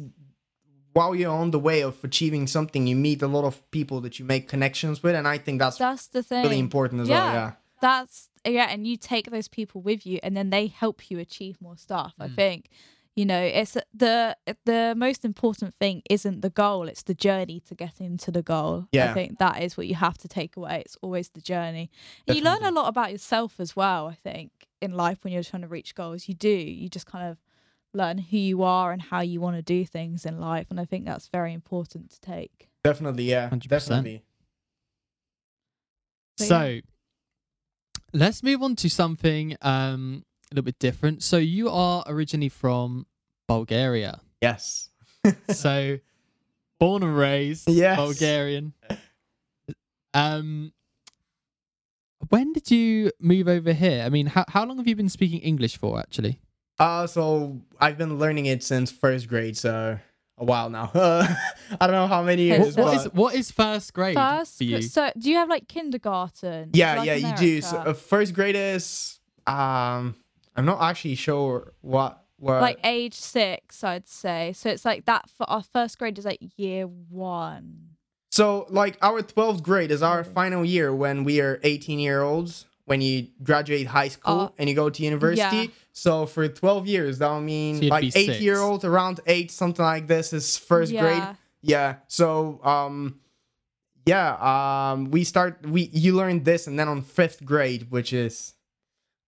[0.93, 4.19] while you're on the way of achieving something, you meet a lot of people that
[4.19, 6.43] you make connections with, and I think that's, That's the thing.
[6.43, 7.33] really important as well.
[7.33, 7.51] Yeah.
[7.81, 11.19] Yeah, that's yeah and you take those people with you and then they help you
[11.19, 12.35] achieve more stuff i Mm.
[12.35, 12.69] think
[13.15, 17.75] you know it's the the most important thing isn't the goal it's the journey to
[17.75, 19.09] get into the goal Yeah.
[19.11, 21.89] i think that is what you have to take away it's always the journey
[22.27, 25.43] and you learn a lot about yourself as well i think in life when you're
[25.43, 26.49] trying to reach goals you do
[26.81, 27.37] you just kind of
[27.93, 30.85] learn who you are and how you want to do things in life and i
[30.85, 33.25] think that's very important to take definitely.
[33.25, 33.69] Yeah, 100%.
[33.69, 34.23] definitely.
[36.37, 36.79] But So
[38.13, 41.23] let's move on to something um, a little bit different.
[41.23, 43.05] So you are originally from
[43.47, 44.21] Bulgaria.
[44.41, 44.89] Yes.
[45.51, 45.99] So
[46.79, 47.97] born and raised Yes.
[47.97, 48.73] Bulgarian.
[50.13, 50.71] Um
[52.29, 54.03] when did you move over here?
[54.05, 56.39] I mean, how how long have you been speaking English for actually?
[56.77, 59.99] Uh, so I've been learning it since first grade, so
[60.39, 60.89] a while now.
[60.95, 61.37] I
[61.81, 62.73] don't know how many years.
[62.75, 64.81] so- What but- is what is first grade first for you?
[64.81, 67.61] so do you have like kindergarten yeah, like yeah, you do.
[67.61, 70.15] So, uh, first grade is um,
[70.55, 72.61] I'm not actually sure what what.
[72.61, 74.53] like age six, I'd say.
[74.53, 77.85] So it's like that for our first grade is like year one.
[78.31, 80.33] So, like, our 12th grade is our Mm.
[80.33, 84.67] final year when we are 18 year olds, when you graduate high school Uh, and
[84.67, 85.57] you go to university.
[85.57, 85.65] yeah.
[85.93, 88.41] So, for 12 years, that would mean So like eight six.
[88.41, 91.17] year old, around eight, something like this is first grade.
[91.17, 91.35] Yeah.
[91.61, 91.95] Yeah.
[92.07, 93.19] So, um,
[94.07, 94.29] yeah,
[94.91, 98.55] um, we start, we, you learn this, and then on fifth grade, which is,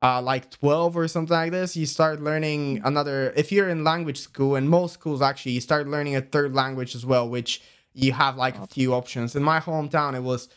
[0.02, 3.32] uh, like 12 or something like this, you start learning another.
[3.36, 6.95] If you're in language school, and most schools actually, you start learning a third language
[6.95, 7.62] as well, which
[7.93, 9.36] you have like a few options.
[9.36, 10.50] In my hometown, it was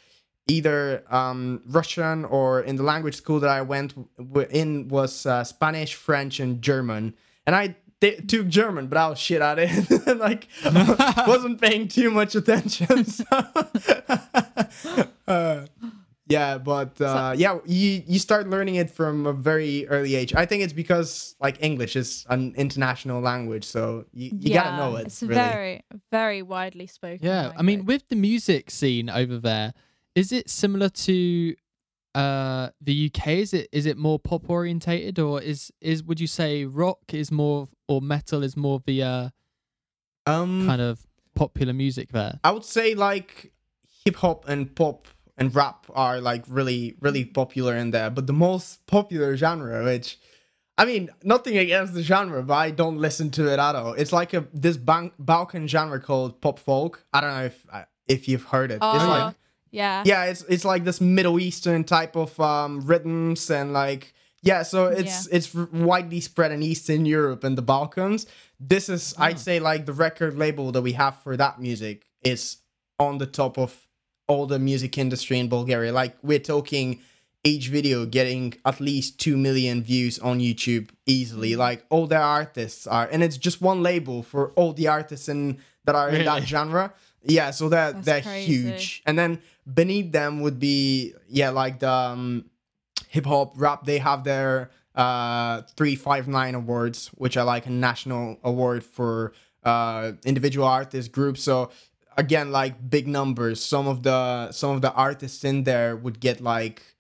[0.47, 5.45] either um, Russian or in the language school that I went w- in was uh,
[5.45, 7.15] Spanish, French, and German.
[7.47, 10.07] And I t- took German, but I was shit at it.
[10.19, 10.49] like
[11.27, 13.07] wasn't paying too much attention.
[14.75, 15.07] So.
[15.29, 15.67] uh,
[16.27, 20.35] yeah, but uh, yeah, you you start learning it from a very early age.
[20.35, 24.97] I think it's because like English is an international language, so you, you gotta know
[24.97, 25.07] it.
[25.07, 25.35] It's really.
[25.35, 27.27] very, very widely spoken.
[27.27, 29.75] Yeah, I mean, with the music scene over there,
[30.15, 31.55] is it similar to
[32.15, 33.29] uh the UK?
[33.29, 37.31] Is it is it more pop orientated, or is is would you say rock is
[37.33, 39.29] more or metal is more the uh,
[40.27, 42.39] um, kind of popular music there?
[42.45, 43.53] I would say like
[44.05, 48.33] hip hop and pop and rap are like really really popular in there, but the
[48.33, 50.19] most popular genre, which
[50.77, 53.93] I mean, nothing against the genre, but I don't listen to it at all.
[53.95, 57.05] It's like a this ban- Balkan genre called pop folk.
[57.13, 58.77] I don't know if uh, if you've heard it.
[58.77, 59.35] it's Oh, like
[59.75, 64.63] yeah, yeah, it's it's like this Middle Eastern type of um, rhythms and like yeah,
[64.63, 68.27] so it's it's widely spread in Eastern Europe and the Balkans.
[68.61, 72.59] This is I'd say like the record label that we have for that music is
[73.01, 73.75] on the top of
[74.29, 75.93] all the music industry in Bulgaria.
[75.93, 77.01] Like we're talking
[77.43, 81.57] each video getting at least 2 million views on YouTube easily.
[81.57, 85.59] Like all their artists are and it's just one label for all the artists in
[85.85, 86.93] that are in that genre.
[87.27, 88.53] Yeah, so they're That's they're crazy.
[88.53, 89.03] huge.
[89.07, 89.41] And then
[89.73, 92.51] beneath them would be yeah, like the um,
[93.09, 93.85] hip hop rap.
[93.85, 99.33] They have their uh 359 awards, which are like a national award for
[99.65, 101.43] uh individual artist groups.
[101.43, 101.71] So
[102.17, 103.63] again, like big numbers.
[103.63, 106.94] Some of the some of the artists in there would get like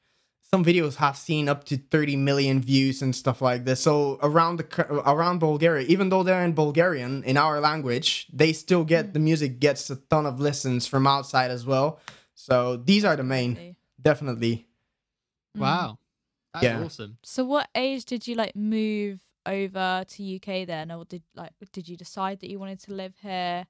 [0.54, 3.80] some videos have seen up to 30 million views and stuff like this.
[3.80, 4.66] So around the
[5.14, 9.58] around Bulgaria, even though they're in Bulgarian in our language, they still get the music
[9.58, 11.88] gets a ton of listens from outside as well.
[12.46, 13.76] So these are the main, Definitely.
[14.08, 14.54] definitely.
[15.56, 15.60] Mm.
[15.64, 15.98] Wow,
[16.52, 16.84] that's Yeah.
[16.84, 17.12] awesome.
[17.24, 19.18] So, what age did you like move
[19.58, 23.14] over to UK then, or did like did you decide that you wanted to live
[23.28, 23.66] here?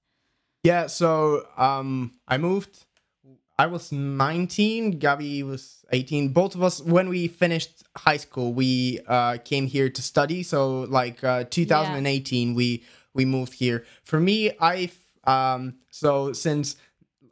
[0.71, 1.09] Yeah, so
[1.57, 1.89] um
[2.29, 2.75] I moved
[3.59, 6.31] I was 19, Gabby was 18.
[6.31, 10.43] Both of us when we finished high school, we uh came here to study.
[10.43, 12.83] So like uh 2018 we
[13.15, 13.85] we moved here.
[14.03, 14.91] For me, I
[15.25, 16.77] um so since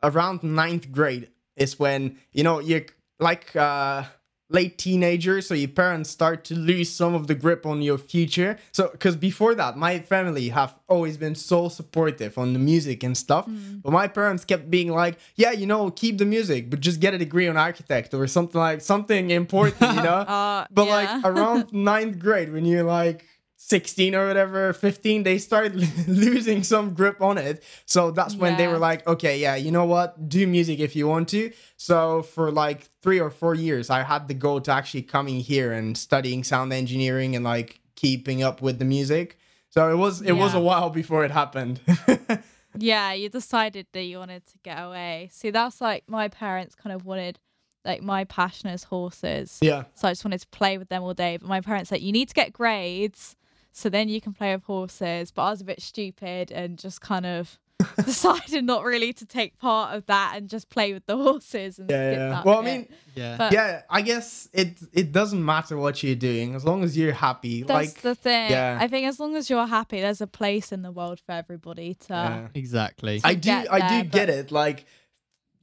[0.02, 2.87] around ninth grade is when you know you're
[3.18, 4.04] like uh
[4.52, 8.58] late teenager so your parents start to lose some of the grip on your future.
[8.72, 13.16] So because before that my family have always been so supportive on the music and
[13.16, 13.48] stuff
[13.82, 17.14] but my parents kept being like yeah you know keep the music but just get
[17.14, 20.24] a degree on architect or something like something important you know?
[20.32, 20.94] Uh, but yeah.
[20.94, 23.26] like around ninth grade, when you're like
[23.64, 25.75] 16 or whatever, 15, they start
[26.09, 27.62] losing some grip on it.
[27.87, 30.29] So that's when they were like, okay, yeah, you know what?
[30.29, 31.53] Do music if you want to.
[31.77, 35.72] So for like three or four years, I had the goal to actually coming here
[35.72, 39.38] and studying sound engineering and like keeping up with the music.
[39.70, 41.81] So it was it was a while before it happened.
[42.77, 45.31] yeah, you decided that you wanted to get away.
[45.33, 47.38] See, that's like my parents kind of wanted,
[47.85, 49.59] like my passion is horses.
[49.62, 49.85] yeah.
[49.94, 51.38] So I just wanted to play with them all day.
[51.38, 53.37] But my parents said you need to get grades,
[53.72, 55.30] so then you can play with horses.
[55.30, 57.58] But I was a bit stupid and just kind of
[58.04, 61.90] decided not really to take part of that and just play with the horses and
[61.90, 62.28] Yeah, yeah.
[62.30, 63.37] that Well, I mean, Yeah.
[63.37, 67.12] But- yeah, I guess it it doesn't matter what you're doing as long as you're
[67.12, 67.62] happy.
[67.64, 68.50] That's like the thing.
[68.52, 68.78] yeah.
[68.80, 71.94] I think as long as you're happy, there's a place in the world for everybody
[72.06, 72.12] to.
[72.14, 72.48] yeah.
[72.54, 73.20] exactly.
[73.24, 74.52] I do get I there, do get it.
[74.52, 74.85] Like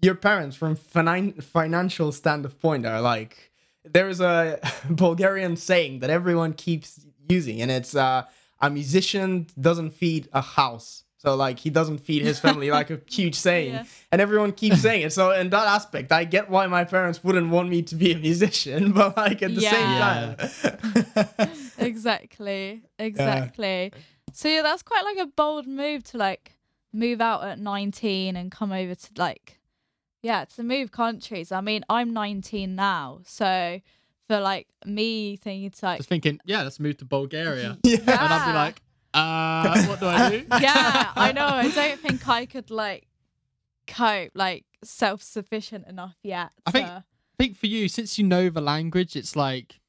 [0.01, 3.51] your parents from finan- financial standpoint are like
[3.85, 8.23] there's a Bulgarian saying that everyone keeps using and it's uh
[8.61, 11.03] a musician doesn't feed a house.
[11.17, 13.73] So like he doesn't feed his family like a huge saying.
[13.73, 13.83] Yeah.
[14.11, 15.13] And everyone keeps saying it.
[15.13, 18.17] So in that aspect, I get why my parents wouldn't want me to be a
[18.17, 20.35] musician, but like at the same
[20.83, 21.49] time.
[21.77, 23.93] exactly exactly
[24.33, 26.53] so yeah that's quite like a bold move to like
[26.91, 29.59] move out at 19 and come over to like
[30.21, 33.79] yeah to move countries i mean i'm 19 now so
[34.29, 37.77] for like me thinking to like Just thinking, yeah, let's move to Bulgaria.
[37.83, 37.97] yeah.
[38.07, 38.81] And I'd be like,
[39.13, 40.45] uh, what do I do?
[40.61, 43.07] yeah i know i don't think i could like
[43.87, 47.03] cope like self-sufficient enough yet I think- I
[47.43, 49.79] think for you, since you know the language, it's like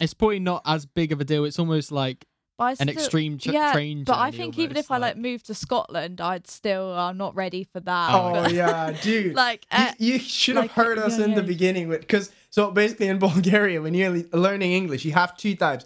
[0.00, 1.44] it's probably not as big of a deal.
[1.44, 2.24] It's almost like
[2.62, 4.90] but I an still- extreme ch- yeah, train but I journey think even almost, if
[4.90, 8.08] I like moved to Scotland, I'd still I'm not ready for that.
[8.14, 9.34] Oh, Oh yeah, dude.
[9.34, 12.70] like You- uh, you, should have heard us yeah, in the beginning with because so
[12.70, 15.84] basically in Bulgaria when you're learning English you have two types.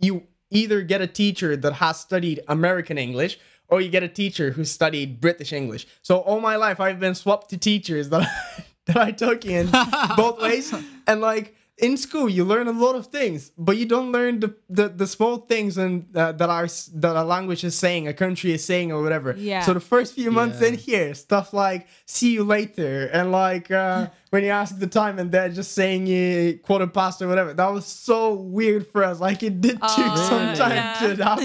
[0.00, 0.12] You
[0.50, 4.64] either get a teacher that has studied American English or you get a teacher who
[4.64, 5.86] studied British English.
[6.02, 8.30] So all my life I've been swapped to teachers that I,
[8.88, 9.70] that I took in
[10.16, 10.74] both ways,
[11.06, 14.50] and like in school you learn a lot of things but you don't learn the
[14.78, 18.14] the, the small things and uh, that are s- that a language is saying a
[18.14, 19.60] country is saying or whatever Yeah.
[19.66, 20.68] so the first few months Yeah.
[20.68, 25.18] in here stuff like see you later and like uh, when you ask the time
[25.18, 29.18] and they're just saying you quarter past or whatever that was so weird for us
[29.20, 30.98] like it did take Oh, some time yeah.
[31.00, 31.42] to adapt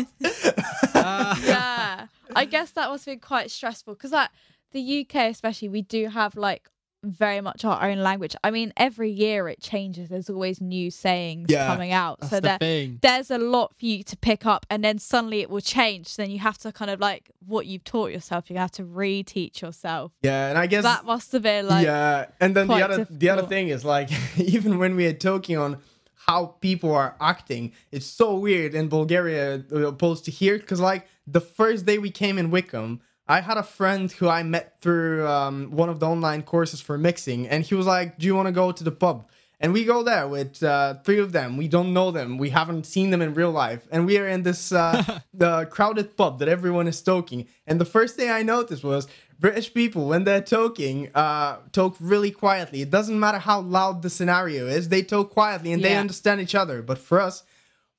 [0.95, 1.39] Ah.
[1.53, 4.29] yeah i guess that must have been quite stressful because like
[4.71, 6.69] the uk especially we do have like
[7.03, 8.35] very much our own language.
[8.43, 10.09] I mean every year it changes.
[10.09, 12.23] There's always new sayings Yeah, coming out.
[12.25, 15.49] so the there, there's a lot for you to pick up and then suddenly it
[15.49, 16.15] will change.
[16.15, 19.61] Then you have to kind of like what you've taught yourself you have to reteach
[19.61, 20.11] yourself.
[20.21, 23.29] Yeah and i guess that must have been like yeah, and then the other the
[23.29, 25.77] other thing is like even when we are talking on
[26.27, 30.57] how people are acting, it's so weird in Bulgaria uh, opposed to here.
[30.57, 34.43] Because like the first day we came in Wycombe, I had a friend who I
[34.43, 38.25] met through um, one of the online courses for mixing, and he was like, "Do
[38.25, 39.27] you want to go to the pub?"
[39.59, 41.57] And we go there with uh, three of them.
[41.57, 42.37] We don't know them.
[42.37, 43.87] We haven't seen them in real life.
[43.91, 47.47] And we are in this uh, the crowded pub that everyone is talking.
[47.65, 49.07] And the first thing I noticed was
[49.39, 52.81] British people, when they're talking, uh, talk really quietly.
[52.81, 56.55] It doesn't matter how loud the scenario is, they talk quietly and they understand each
[56.55, 56.81] other.
[56.81, 57.43] But for us,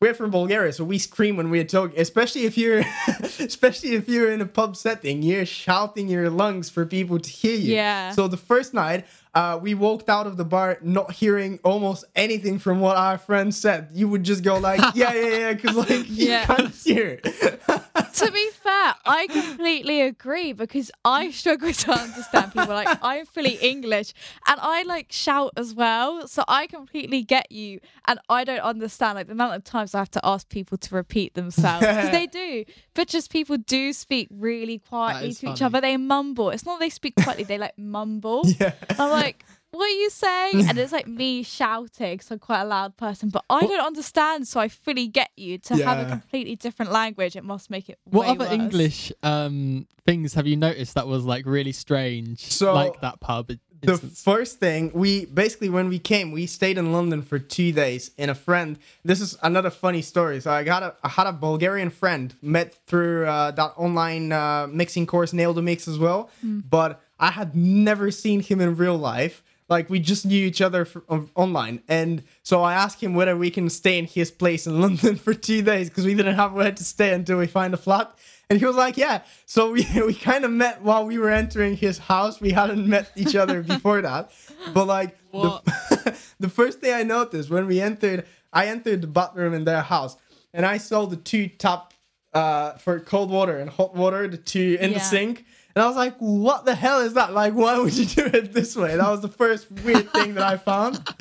[0.00, 1.98] we're from Bulgaria, so we scream when we're talking.
[1.98, 2.84] Especially if you're,
[3.40, 7.56] especially if you're in a pub setting, you're shouting your lungs for people to hear
[7.56, 7.74] you.
[7.74, 8.12] Yeah.
[8.12, 12.58] So the first night, uh, we walked out of the bar not hearing almost anything
[12.58, 13.88] from what our friends said.
[13.92, 16.40] You would just go like, yeah, yeah, yeah, because like Yeah.
[16.40, 17.16] you can't hear.
[17.18, 22.68] to be fair, I completely agree because I struggle to understand people.
[22.74, 24.12] Like I'm fully English
[24.46, 27.80] and I like shout as well, so I completely get you.
[28.06, 30.94] And I don't understand like the amount of times I have to ask people to
[30.94, 32.64] repeat themselves because they do.
[32.94, 35.80] But just people do speak really quietly to each other.
[35.80, 36.50] They mumble.
[36.50, 37.44] It's not they speak quietly.
[37.44, 38.42] They like mumble.
[38.58, 38.72] yeah.
[39.18, 39.44] I'm like.
[39.70, 40.64] What are you saying?
[40.66, 44.48] And it's like me shouting, so I'm quite a loud person, but I don't understand,
[44.48, 45.58] so I fully get you.
[45.58, 46.08] To have a Yeah.
[46.08, 48.54] completely different language, it must make it What way other worse.
[48.54, 52.40] English um things have you noticed that was like really strange?
[52.50, 54.22] So, like that pub i- the instance.
[54.22, 58.28] first thing we basically when we came we stayed in london for two days in
[58.28, 61.88] a friend this is another funny story so i got a i had a bulgarian
[61.88, 67.00] friend met through uh, that online uh, mixing course Nail the Mix as well but
[67.18, 71.00] i had never seen him in real life like we just knew each other fr-
[71.08, 74.80] on- online and so i asked him whether we can stay in his place in
[74.84, 77.78] london for two days because we didn't have where to stay until we find a
[77.78, 78.16] flat
[78.50, 81.76] and he was like, "Yeah." So we we kind of met while we were entering
[81.76, 82.40] his house.
[82.40, 84.30] We hadn't met each other before that,
[84.72, 89.54] but like the, the first thing I noticed when we entered, I entered the bathroom
[89.54, 90.16] in their house,
[90.54, 91.92] and I saw the two tap
[92.32, 95.44] uh, for cold water and hot water, the two in the sink.
[95.78, 97.32] And I was like, what the hell is that?
[97.32, 98.96] Like, why would you do it this way?
[98.96, 101.00] That was the first weird thing that I found.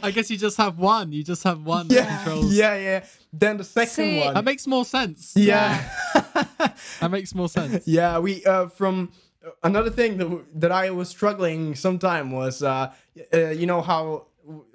[0.00, 1.10] I guess you just have one.
[1.10, 2.54] You just have one yeah, controls.
[2.54, 3.04] yeah, yeah.
[3.32, 4.34] Then the second See- one.
[4.34, 5.32] That makes more sense.
[5.34, 5.90] yeah.
[7.00, 7.88] That makes more sense.
[7.88, 9.10] Yeah, we uh from
[9.64, 12.92] another thing that that I was struggling sometime was uh,
[13.34, 14.26] uh you know how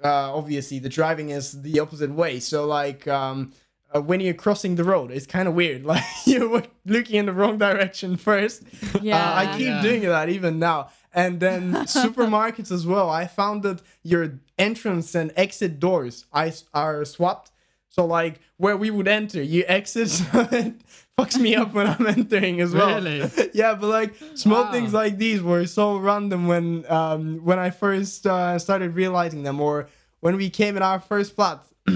[0.04, 2.38] uh obviously the driving is the opposite way.
[2.38, 3.54] So like um
[3.94, 5.84] uh, when you're crossing the road, it's kind of weird.
[5.92, 8.62] Like you're looking in the wrong direction first.
[9.00, 9.30] Yeah.
[9.32, 9.82] Uh, I keep Yeah.
[9.82, 10.88] doing that even now.
[11.14, 13.08] And then supermarkets as well.
[13.08, 17.50] I found that your entrance and exit doors are swapped.
[17.88, 20.10] So like where we would enter, you exit.
[20.10, 20.74] So it
[21.16, 22.94] fucks me up when I'm entering as well.
[22.96, 23.30] Really?
[23.54, 24.72] yeah, but like small Wow.
[24.72, 29.60] things like these were so random when um when I first uh, started realizing them,
[29.60, 29.88] or
[30.20, 31.60] when we came in our first flat.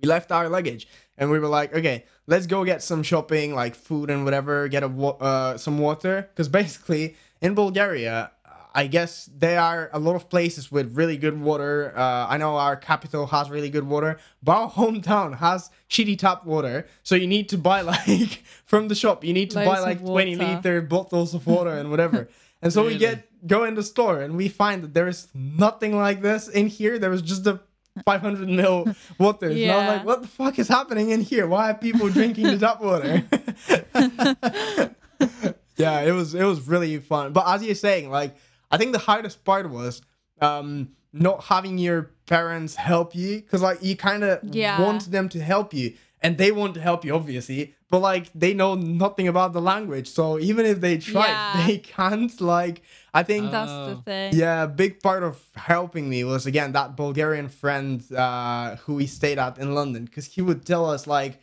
[0.00, 3.74] we left our luggage and we were like, okay, let's go get some shopping, like
[3.74, 8.30] food and whatever, get a wa- uh, some water, because basically in Bulgaria.
[8.74, 11.92] I guess there are a lot of places with really good water.
[11.96, 16.44] Uh, I know our capital has really good water, but our hometown has shitty tap
[16.44, 16.86] water.
[17.02, 19.24] So you need to buy like from the shop.
[19.24, 20.54] You need to buy Loads of like twenty water.
[20.56, 22.28] liter bottles of water and whatever.
[22.62, 25.96] And so we get go in the store and we find that there is nothing
[25.96, 26.98] like this in here.
[26.98, 27.60] There was just a
[28.04, 28.86] 500 mil
[29.18, 29.48] water.
[29.48, 31.46] And I was like, what the fuck is happening in here?
[31.46, 33.22] Why are people drinking the tap water?
[35.76, 37.32] yeah, it was it was really fun.
[37.32, 38.36] But as you're saying, like
[38.70, 40.02] I think the hardest part was
[40.40, 44.80] um not having your parents help you because like you kind of Yeah.
[44.82, 48.52] want them to help you and they want to help you obviously but like they
[48.52, 51.66] know nothing about the language so even if they try Yeah.
[51.66, 52.82] they can't like
[53.14, 54.02] i think That's the Oh.
[54.04, 54.34] thing.
[54.34, 59.06] yeah, a big part of helping me was again that Bulgarian friend uh, who we
[59.06, 61.34] stayed at in London because he would tell us like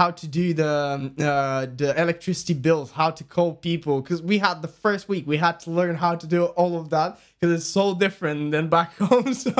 [0.00, 3.94] how to do the um, uh, the electricity bills, how to call people.
[4.02, 6.90] Because we had the first week, we had to learn how to do all of
[6.90, 9.32] that because it's so different than back home.
[9.34, 9.50] So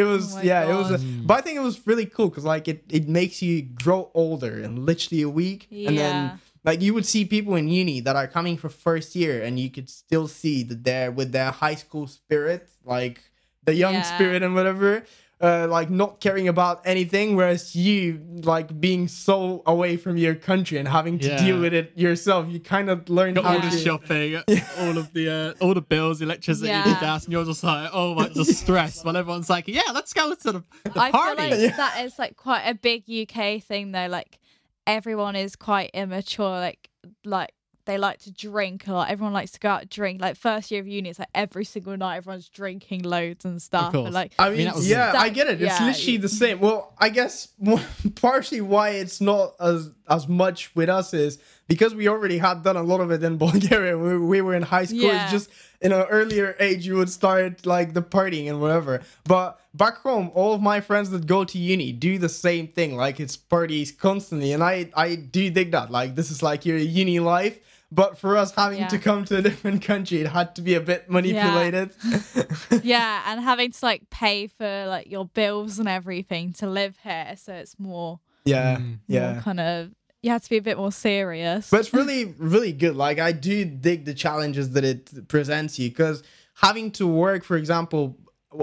[0.00, 0.90] it was, Oh my yeah, it was.
[0.92, 0.98] A,
[1.28, 4.54] but I think it was really cool because like it it makes you grow older
[4.66, 6.16] in literally a week, and then
[6.64, 9.70] like you would see people in uni that are coming for first year, and you
[9.70, 13.20] could still see that they're with their high school spirit, like
[13.64, 14.02] the young Yeah.
[14.16, 15.04] spirit and whatever
[15.40, 20.78] uh, like not caring about anything, whereas you like being so away from your country
[20.78, 21.44] and having to Yeah.
[21.44, 22.46] deal with it yourself.
[22.48, 24.36] You kind of learn Got how all the shopping,
[24.78, 26.84] all of the uh, all the bills, electricity, Yeah.
[26.84, 29.04] the gas, and you're just like, oh my, just stressed.
[29.04, 31.42] While everyone's like, yeah, let's go to the, the I party.
[31.42, 31.76] feel like Yeah.
[31.76, 34.06] that is like quite a big UK thing though.
[34.06, 34.38] Like
[34.86, 36.48] everyone is quite immature.
[36.50, 36.88] Like
[37.24, 37.52] like
[37.86, 39.10] they like to drink a lot.
[39.10, 40.20] Everyone likes to go out and drink.
[40.20, 43.92] Like first year of uni, it's like every single night everyone's drinking loads and stuff.
[43.92, 44.06] course.
[44.06, 45.60] And like I mean, mean, that yeah, I get it.
[45.60, 46.60] It's yeah, literally you- the same.
[46.60, 47.48] Well, I guess
[48.14, 52.76] partially why it's not as as much with us is because we already had done
[52.76, 53.98] a lot of it in Bulgaria.
[53.98, 55.00] We, we were in high school.
[55.02, 55.24] Yeah.
[55.24, 55.50] It's just
[55.84, 59.02] in an earlier age you would start like the partying and whatever.
[59.24, 62.96] But back home, all of my friends that go to uni do the same thing.
[62.96, 65.90] Like it's parties constantly, and I I do dig that.
[65.90, 67.58] Like this is like your uni life.
[67.92, 68.88] But for us having Yeah.
[68.88, 71.90] to come to a different country, it had to be a bit manipulated.
[72.82, 77.34] yeah, and having to like pay for like your bills and everything to live here,
[77.36, 78.98] so it's more yeah, Mm.
[79.06, 79.40] yeah.
[79.42, 79.90] kind of
[80.24, 81.68] you have to be a bit more serious.
[81.70, 82.96] But it's really, really good.
[82.96, 86.22] Like I do dig the challenges that it presents you because
[86.54, 88.16] having to work, for example,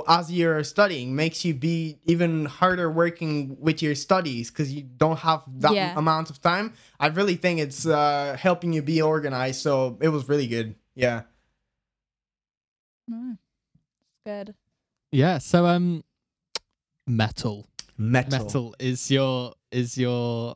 [0.07, 5.19] as you're studying, makes you be even harder working with your studies because you don't
[5.19, 5.93] have that Yeah.
[5.99, 6.73] amount of time.
[6.99, 9.61] I really think it's uh, helping you be organized.
[9.61, 10.75] So it was really good.
[10.95, 11.23] Yeah.
[13.11, 13.37] Mm.
[14.25, 14.55] Good.
[15.11, 15.37] Yeah.
[15.37, 16.03] So um,
[17.05, 17.67] metal.
[17.97, 18.45] Metal.
[18.45, 20.55] Metal is your is your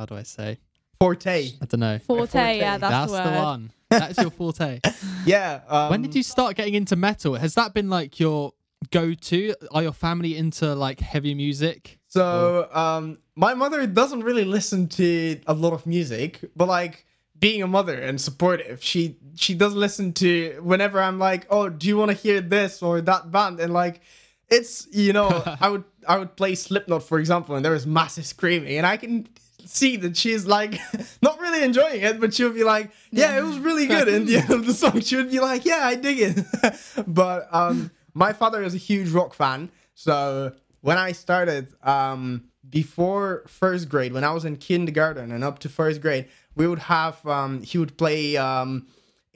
[0.00, 0.58] how do I say?
[0.98, 1.52] Forte.
[1.60, 1.98] I don't know.
[1.98, 2.58] Forte, forte.
[2.58, 3.72] yeah, that's, That's the the one.
[3.90, 4.80] That's your forte.
[5.26, 5.60] Yeah.
[5.68, 7.34] Um, when did you start getting into metal?
[7.34, 8.54] Has that been like your
[8.90, 9.54] go-to?
[9.72, 11.98] Are your family into like heavy music?
[12.08, 17.04] So, um, my mother doesn't really listen to a lot of music, but like
[17.38, 21.86] being a mother and supportive, she she does listen to whenever I'm like, oh, do
[21.86, 23.60] you want to hear this or that band?
[23.60, 24.00] And like,
[24.48, 25.28] it's you know,
[25.60, 28.96] I would I would play Slipknot for example, and there was massive screaming, and I
[28.96, 29.28] can
[29.68, 30.78] see that she's like
[31.22, 34.08] not really enjoying it, but she'll be like, yeah, it was really good.
[34.08, 36.74] And the end of the song, she would be like, yeah, I dig it.
[37.06, 43.44] but um, my father is a huge rock fan, so when I started um, before
[43.46, 47.24] first grade, when I was in kindergarten and up to first grade, we would have
[47.26, 48.86] um, he would play um,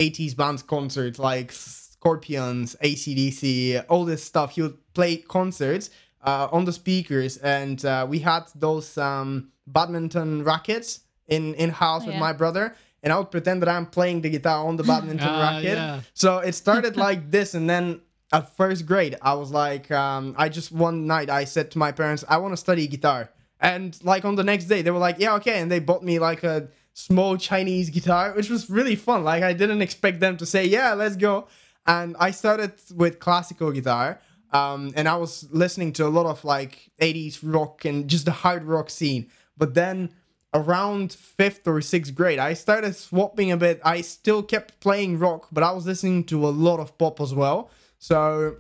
[0.01, 4.53] 80s bands concerts like Scorpions, ACDC, all this stuff.
[4.53, 5.91] He would play concerts
[6.25, 12.03] uh, on the speakers, and uh, we had those um, badminton rackets in in house
[12.03, 12.21] Oh, with yeah.
[12.21, 12.75] my brother.
[13.03, 15.77] And I would pretend that I'm playing the guitar on the badminton Ah, racket.
[15.77, 16.01] yeah.
[16.15, 18.01] So it started like this, and then
[18.33, 21.93] at first grade, I was like, um, I just one night I said to my
[21.93, 23.29] parents, I want to study guitar,
[23.61, 26.19] and like on the next day they were like, yeah, okay, and they bought me
[26.19, 29.23] like a small Chinese guitar, which was really fun.
[29.23, 31.47] Like I didn't expect them to say, yeah, let's go,
[31.87, 34.19] and I started with classical guitar.
[34.53, 38.31] Um, and I was listening to a lot of like 80s rock and just the
[38.31, 39.29] hard rock scene.
[39.57, 40.11] But then
[40.53, 43.81] around fifth or sixth grade, I started swapping a bit.
[43.85, 47.35] I still kept playing rock, but I was listening to a lot of pop as
[47.35, 47.71] well.
[47.99, 48.59] So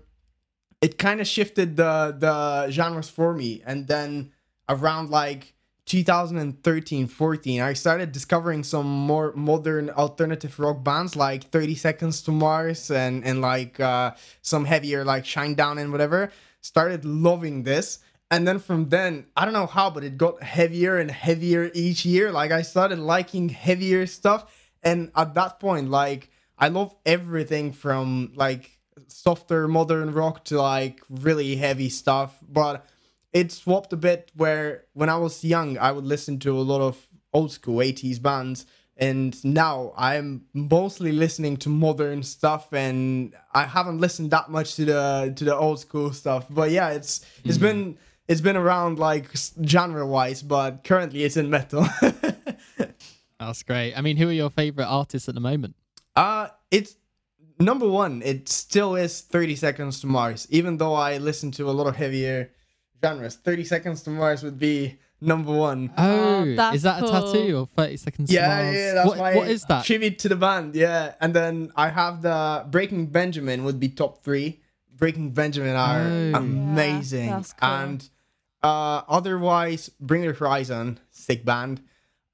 [0.81, 3.63] it kind of shifted the the genres for me.
[3.65, 4.33] And then
[4.69, 5.54] around like
[5.87, 12.31] 2013 14 i started discovering some more modern alternative rock bands like 30 seconds to
[12.31, 16.31] mars and and like uh some heavier like Shinedown and whatever.
[16.61, 17.99] Started loving this.
[18.31, 22.05] And then from then i don't know how but it got heavier and heavier each
[22.05, 22.33] year.
[22.33, 24.53] Like i started liking heavier stuff.
[24.83, 28.79] And at that point like i love everything from like
[29.09, 32.39] softer modern rock to like really heavy stuff.
[32.49, 32.87] But
[33.35, 36.81] it swapped a bit where when I was young, I would listen to a lot
[36.81, 38.65] of old school 80s bands.
[38.97, 44.85] And now I'm mostly listening to modern stuff and I haven't listened that much to
[44.85, 46.47] the to the old school stuff.
[46.49, 49.31] But yeah, it's it's been it's been around like
[49.67, 51.85] genre wise, but currently it's in metal.
[53.41, 53.95] That's great.
[53.95, 55.75] I mean, who are your favorite artists at the moment?
[56.15, 56.95] Uh it's
[57.59, 61.73] number one, it still is 30 Seconds to Mars, even though I listen to a
[61.73, 62.53] lot of heavier
[63.05, 63.37] genres.
[63.37, 65.93] 30 Seconds to Mars would be number one.
[65.97, 68.75] Oh, that's is that a tattoo or 30 seconds to Mars?
[68.77, 69.85] yeah, that's what, my what is that?
[69.85, 70.75] tribute to the band.
[70.75, 74.61] Yeah, and then I have the Breaking Benjamin would be top three.
[74.97, 76.33] Breaking Benjamin are Oh.
[76.39, 77.69] amazing, Yeah, that's cool.
[77.69, 78.09] and
[78.63, 81.81] uh, otherwise, Bring the Horizon, sick band.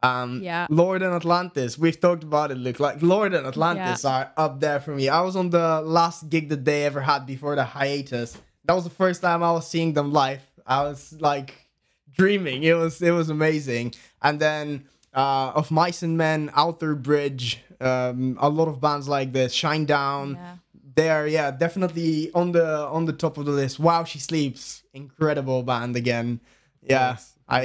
[0.02, 0.66] Um, Yeah.
[0.70, 2.56] Lord and Atlantis, we've talked about it.
[2.56, 5.08] Look like Lord and Atlantis are up there for me.
[5.08, 8.36] I was on the last gig that they ever had before the hiatus.
[8.64, 10.40] That was the first time I was seeing them live.
[10.70, 11.50] I was like
[12.16, 12.62] dreaming.
[12.62, 13.94] It was it was amazing.
[14.22, 19.32] And then uh, of Mice and Men, Outer Bridge, um, a lot of bands like
[19.32, 20.56] this, Shinedown Yeah.
[20.96, 22.66] they're yeah definitely on the
[22.96, 26.40] on the top of the list While She Sleeps incredible band again
[26.82, 27.62] yeah Nice, i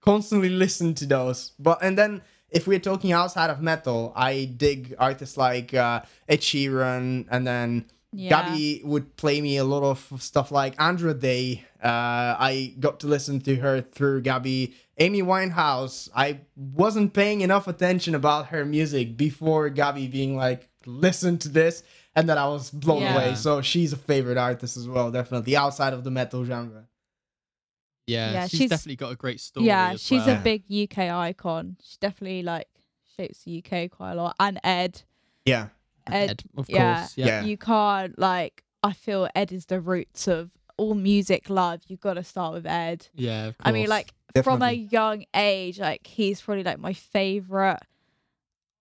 [0.00, 4.94] constantly listen to those but and then if we're talking outside of metal i dig
[4.98, 8.30] artists like uh ed sheeran and then Yeah.
[8.32, 13.06] gabby would play me a lot of stuff like andra day uh i got to
[13.06, 19.16] listen to her through gabby amy winehouse i wasn't paying enough attention about her music
[19.16, 21.82] before gabby being like listen to this
[22.16, 23.14] and then i was blown Yeah.
[23.14, 26.84] away so she's a favorite artist as well definitely outside of the metal genre
[28.06, 29.66] Yeah, Yeah, she's, she's- definitely got a great story.
[29.66, 30.36] Yeah, as she's well.
[30.36, 30.98] a big UK
[31.30, 31.76] icon.
[31.82, 32.68] She definitely like
[33.16, 34.36] shapes the UK quite a lot.
[34.38, 35.02] And Ed,
[35.44, 35.68] yeah
[36.06, 37.00] Ed, Ed, of yeah.
[37.00, 37.18] course.
[37.18, 37.26] Yeah.
[37.26, 37.42] Yeah.
[37.44, 38.62] you can't like.
[38.84, 41.80] I feel Ed is the roots of all music love.
[41.88, 43.08] you've got to start with Ed.
[43.14, 43.68] Yeah, of course.
[43.68, 44.12] I mean, like
[44.42, 47.80] from a young age, like he's probably like my favorite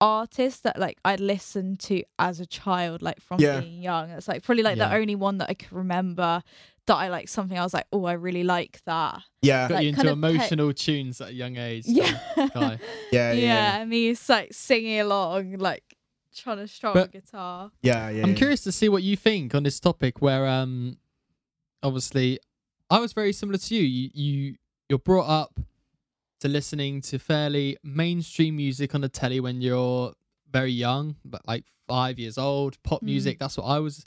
[0.01, 3.61] artist that like I listened to as a child, like from Yeah.
[3.61, 4.09] being young.
[4.09, 4.89] It's like probably like Yeah.
[4.89, 6.43] the only one that I can remember
[6.87, 7.57] that I like something.
[7.57, 9.21] I was like, oh, I really like that.
[9.41, 11.85] yeah got like, you into kind of pe- emotional tunes at a young age.
[11.87, 12.17] Yeah.
[12.35, 12.79] guy.
[13.11, 15.83] yeah yeah yeah and he's like singing along, like
[16.35, 17.71] trying to strum But- a guitar.
[17.81, 18.35] yeah, yeah I'm yeah.
[18.35, 20.21] curious to see what you think on this topic.
[20.21, 20.97] Where, um,
[21.85, 22.39] obviously,
[22.89, 23.81] I was very similar to you.
[23.83, 24.55] You, you
[24.89, 25.59] you're brought up
[26.41, 30.13] to listening to fairly mainstream music on the telly when you're
[30.51, 32.81] very young, but like five years old.
[32.83, 33.05] Pop Mm.
[33.05, 33.39] music.
[33.39, 34.05] That's what I was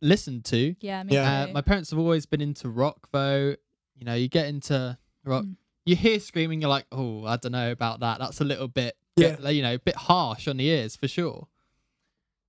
[0.00, 0.74] listened to.
[0.80, 1.42] Yeah, me Yeah.
[1.42, 1.52] Uh, too.
[1.52, 3.56] my parents have always been into rock, though.
[3.96, 5.56] You know, you get into rock, Mm.
[5.84, 8.18] you hear screaming, you're like, oh, I don't know about that.
[8.20, 9.36] That's a little bit, Yeah.
[9.40, 11.48] yeah, you know, a bit harsh on the ears for sure.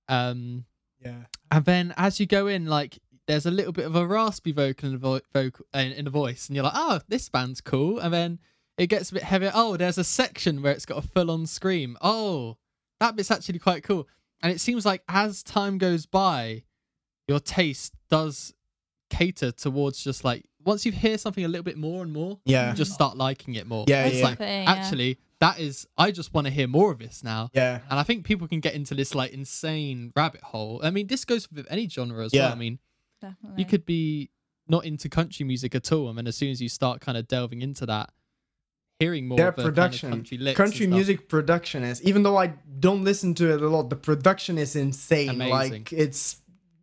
[0.08, 0.64] Um,
[1.00, 2.98] yeah and then as you go in, like,
[3.30, 6.10] there's a little bit of a raspy vocal in the, vo- vocal, uh, in the
[6.10, 7.98] voice, and you're like, oh, this band's cool.
[8.00, 8.38] And then
[8.76, 9.52] it gets a bit heavier.
[9.54, 11.96] Oh, there's a section where it's got a full on scream.
[12.02, 12.56] Oh,
[12.98, 14.08] that bit's actually quite cool.
[14.42, 16.64] And it seems like as time goes by,
[17.28, 18.52] your taste does
[19.10, 22.70] cater towards just like once you hear something a little bit more and more, yeah
[22.70, 23.84] you just start liking it more.
[23.88, 24.24] Yeah, it's yeah.
[24.24, 24.70] like Thing, yeah.
[24.70, 27.50] actually that is I just want to hear more of this now.
[27.52, 30.80] yeah And I think people can get into this like insane rabbit hole.
[30.84, 32.44] I mean, this goes with any genre as Yeah.
[32.46, 32.52] well.
[32.52, 32.78] I mean,
[33.20, 33.62] Definitely.
[33.62, 34.30] you could be
[34.68, 37.28] not into country music at all, and then as soon as you start kind of
[37.28, 38.10] delving into that,
[39.00, 42.22] hearing more their of the kind of production country, licks country music production is even
[42.22, 42.48] though i
[42.78, 45.30] don't listen to it a lot the production is insane.
[45.30, 45.50] Amazing.
[45.50, 46.36] like it's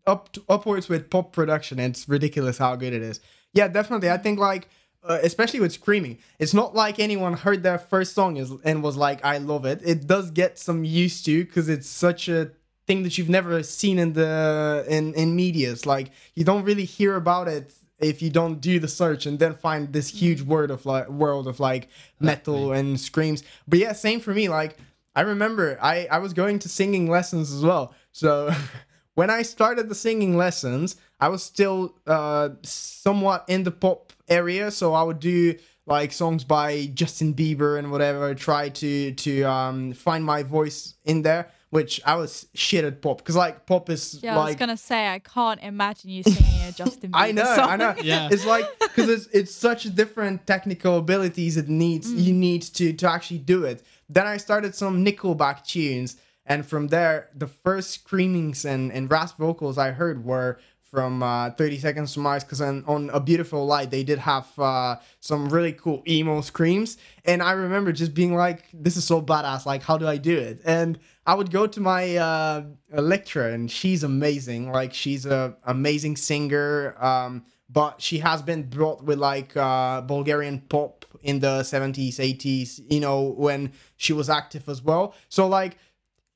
[0.08, 3.22] up to, upwards with pop production it's ridiculous how good it is.
[3.54, 4.10] Yeah definitely.
[4.10, 4.68] I think like
[5.04, 8.98] uh, especially with screaming it's not like anyone heard their first song is, and was
[8.98, 9.82] like i love it.
[9.86, 12.52] It does get some used to because it's such a
[12.88, 15.86] thing that you've never seen in the in in medias.
[15.86, 19.56] Like you don't really hear about it if you don't do the search and then
[19.56, 23.44] find this huge word of like world of like metal and screams.
[23.68, 24.48] But yeah same for me.
[24.50, 24.78] Like
[25.16, 27.94] i remember i i was going to singing lessons as well.
[28.14, 28.52] So
[29.16, 34.72] when i started the singing lessons i was still uh somewhat in the pop area.
[34.72, 39.94] So i would do like songs by justin bieber and whatever try to to um
[39.94, 44.20] find my voice in there which i was shit at pop because like pop is
[44.24, 47.56] yeah, I was gonna say I can't imagine you singing a Justin Bieber I know,
[47.56, 47.70] song.
[47.70, 47.96] I know.
[48.02, 48.30] Yeah.
[48.32, 53.10] It's like because it's it's such different technical abilities it needs you need to to
[53.10, 53.84] actually do it.
[54.10, 59.38] Then I started some Nickelback tunes, and from there, the first screamings and and rasp
[59.38, 60.60] vocals I heard were
[60.90, 64.48] from uh, 30 Seconds to Mars because on, on A Beautiful Lie they did have
[64.58, 69.22] uh, some really cool emo screams and I remember just being like this is so
[69.22, 70.98] badass like how do I do it and
[71.28, 74.72] I would go to my uh, lecturer and she's amazing.
[74.72, 80.62] Like she's a amazing singer um, but she has been brought with like uh, Bulgarian
[80.70, 85.14] pop in the 70s 80s you know when she was active as well.
[85.28, 85.78] So like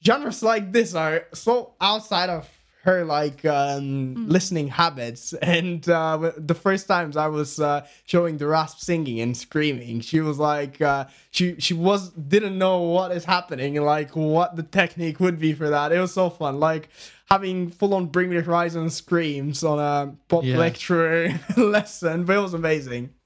[0.05, 2.49] genres like this are so outside of
[2.83, 8.47] her like um listening habits and uh the first times i was uh showing the
[8.47, 13.25] rasp singing and screaming she was like uh she she was didn't know what is
[13.25, 16.89] happening and like what the technique would be for that it was so fun like
[17.29, 20.57] having full-on bring me the horizon screams on a pop Yeah.
[20.57, 23.11] lecturer lesson but it was amazing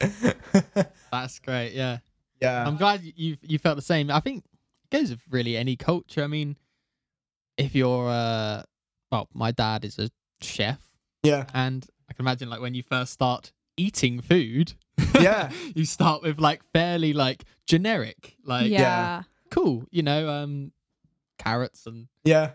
[1.12, 1.72] That's great.
[1.72, 1.98] Yeah.
[2.42, 4.10] yeah I'm glad you you felt the same.
[4.10, 4.44] I think
[4.84, 6.22] it goes with really any culture.
[6.22, 6.56] I mean,
[7.56, 8.62] if you're uh
[9.10, 10.78] well, my dad is a chef
[11.22, 14.74] yeah and I can imagine like when you first start eating food,
[15.20, 15.50] Yeah.
[15.74, 19.22] you start with like fairly like generic, like yeah.
[19.50, 20.72] cool, you know, um,
[21.38, 22.52] carrots and Yeah.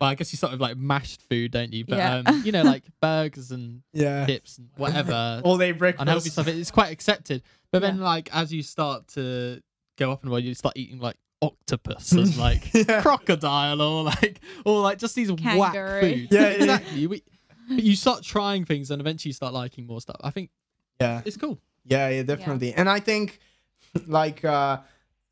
[0.00, 1.84] well, I guess you start with like mashed food, don't you?
[1.84, 2.14] But Yeah.
[2.16, 4.26] um, you know, like burgers and Yeah.
[4.26, 6.02] chips and whatever All day breakfast.
[6.02, 6.46] unhealthy stuff.
[6.48, 7.42] It's quite accepted.
[7.70, 9.62] But then, like, as you start to
[9.98, 13.02] go up and well, you start eating like octopus and like Yeah.
[13.02, 15.40] crocodile or like or like just these whack
[15.74, 16.00] Kangaroo.
[16.00, 16.28] foods.
[16.30, 16.48] Yeah, yeah.
[16.50, 17.06] exactly.
[17.06, 17.22] We,
[17.68, 20.16] but you start trying things and eventually you start liking more stuff.
[20.22, 20.50] I think
[21.00, 21.22] Yeah.
[21.24, 21.58] it's cool.
[21.84, 22.72] Yeah, yeah, definitely.
[22.74, 23.40] And I think
[24.06, 24.78] like uh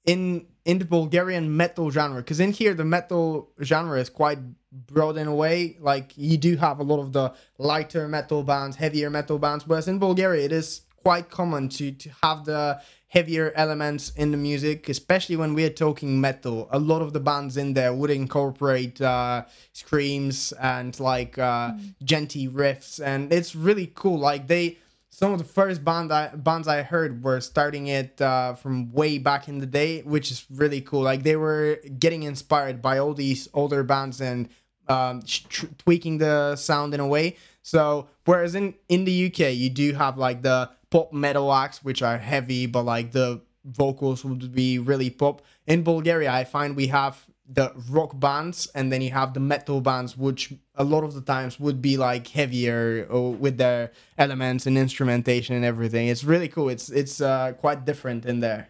[0.05, 4.39] in in the Bulgarian metal genre, because in here the metal genre is quite
[4.73, 5.77] broad in a way.
[5.81, 9.89] Like you do have a lot of the lighter metal bands, heavier metal bands, whereas
[9.89, 14.89] in Bulgaria it is quite common to to have the heavier elements in the music,
[14.89, 16.69] especially when we're talking metal.
[16.71, 21.73] A lot of the bands in there would incorporate uh, screams and like uh,
[22.05, 24.19] djenty riffs, and it's really cool.
[24.19, 24.79] Like they
[25.11, 29.19] some of the first band I, bands I heard were starting it uh, from way
[29.19, 31.03] back in the day, which is really cool.
[31.03, 34.49] Like they were getting inspired by all these older bands and
[34.89, 37.37] um, tr- tweaking the sound in a way.
[37.63, 42.03] So whereas in in the UK you do have like the pop metal acts which
[42.03, 45.43] are heavy, but like the vocals would be really pop.
[45.67, 49.81] In Bulgaria, I find we have the rock bands and then you have the metal
[49.81, 54.79] bands which a lot of the times would be like heavier with their elements and
[54.79, 58.69] instrumentation and everything it's really cool it's it's uh quite different in there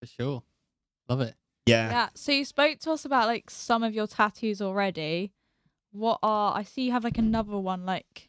[0.00, 0.42] For sure.
[1.08, 1.34] Love it.
[1.66, 2.08] yeah, Yeah.
[2.14, 5.32] So you spoke to us about like some of your tattoos already.
[5.92, 8.28] What are I see you have like another one like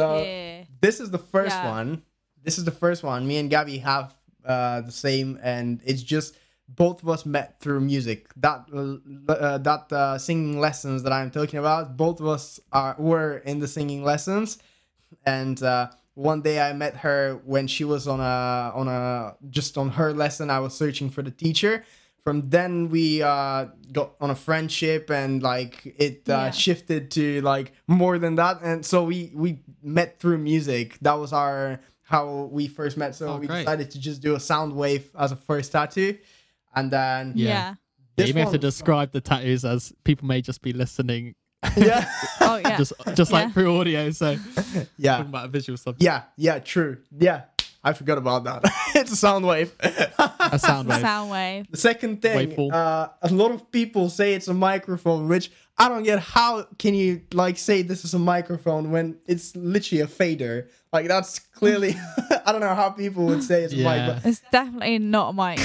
[0.00, 0.66] so here.
[0.80, 1.70] this is the first Yeah.
[1.76, 2.02] one.
[2.42, 3.26] This is the first one.
[3.26, 6.36] Me and gabby have uh the same and it's just
[6.68, 8.28] both of us met through music.
[8.36, 13.38] That uh, that uh, singing lessons that i'm talking about both of us are were
[13.50, 14.58] in the singing lessons.
[15.26, 19.76] And uh one day i met her when she was on a on a just
[19.78, 20.50] on her lesson.
[20.50, 21.84] I was searching for the teacher
[22.24, 26.50] from then we uh got on a friendship and like it uh, Yeah.
[26.50, 31.32] shifted to like more than that and so we we met through music that was
[31.32, 33.60] our how we first met so Oh, we great.
[33.60, 36.18] decided to just do a sound wave as a first tattoo
[36.74, 37.48] and then Yeah.
[37.48, 37.74] Yeah.
[38.16, 41.34] Yeah, you may have to describe the tattoos as people may just be listening
[41.76, 42.08] yeah
[42.40, 42.76] Oh yeah.
[42.82, 44.10] just just like through audio.
[44.10, 44.36] So
[44.96, 46.02] yeah talking about a visual subject.
[46.02, 47.42] yeah yeah true yeah
[47.84, 48.62] i forgot about that
[48.94, 49.74] it's a sound wave
[50.52, 51.00] A sound wave.
[51.00, 51.66] Sound wave.
[51.70, 56.02] The second thing, uh, a lot of people say it's a microphone, which I don't
[56.02, 56.18] get.
[56.18, 60.68] How can you like say this is a microphone when it's literally a fader?
[60.92, 61.94] Like that's clearly.
[62.46, 63.92] I don't know how people would say it's Yeah.
[63.94, 64.24] a mic.
[64.26, 65.60] It's definitely not a mic.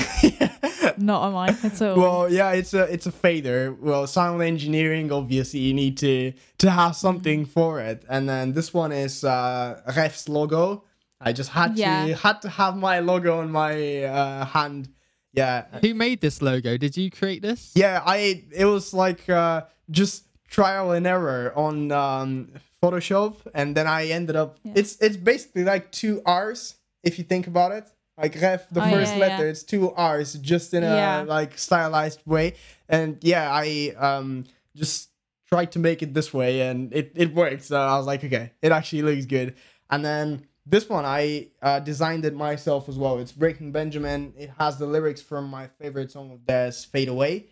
[0.82, 1.96] But not a mic at all.
[1.98, 3.74] well, yeah, it's a it's a fader.
[3.74, 8.06] Well, sound engineering, obviously, you need to to have something for it.
[8.08, 10.84] And then this one is uh, Ref's logo.
[11.22, 12.08] I just had Yeah.
[12.08, 14.90] to had to have my logo on my uh, hand.
[15.34, 16.78] Yeah, Who made this logo?
[16.78, 17.72] Did you create this?
[17.76, 22.50] Yeah, I it was like uh, just trial and error on um,
[22.82, 24.60] Photoshop, and then I ended up.
[24.64, 24.74] Yeah.
[24.76, 27.86] It's it's basically like two R's if you think about it.
[28.18, 29.50] Like ref, the Oh, first yeah, letter, yeah.
[29.52, 31.26] it's two R's, just in a Yeah.
[31.28, 32.54] like stylized way.
[32.88, 35.10] And yeah, I um just
[35.50, 37.64] tried to make it this way, and it it worked.
[37.64, 39.56] So I was like, okay, it actually looks good.
[39.90, 43.20] And then this one, I uh, designed it myself as well.
[43.20, 44.34] It's Breaking Benjamin.
[44.38, 47.48] It has the lyrics from my favorite song of theirs, Fade Away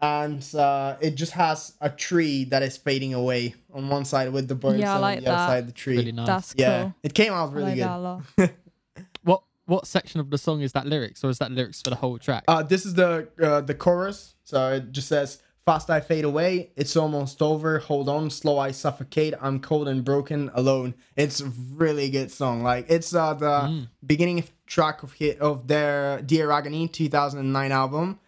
[0.00, 4.46] and uh, it just has a tree that is fading away on one side with
[4.48, 5.96] the birds Yeah, I on like the other side of the tree.
[5.96, 6.26] Really nice.
[6.26, 6.94] That's yeah, cool.
[7.02, 8.42] it came out I really like that a good.
[8.42, 8.50] lot.
[9.22, 11.96] What what section of the song is that lyrics, or is that lyrics for the
[11.96, 12.44] whole track?
[12.46, 16.70] Uh, this is the uh, the chorus, so it just says, "Fast I fade away,
[16.76, 17.80] it's almost over.
[17.80, 19.34] Hold on, slow I suffocate.
[19.40, 22.62] I'm cold and broken, alone." It's a really good song.
[22.62, 23.88] Like it's uh, the Mm.
[24.06, 28.20] beginning track of hit of their Dear Agony 2009 album,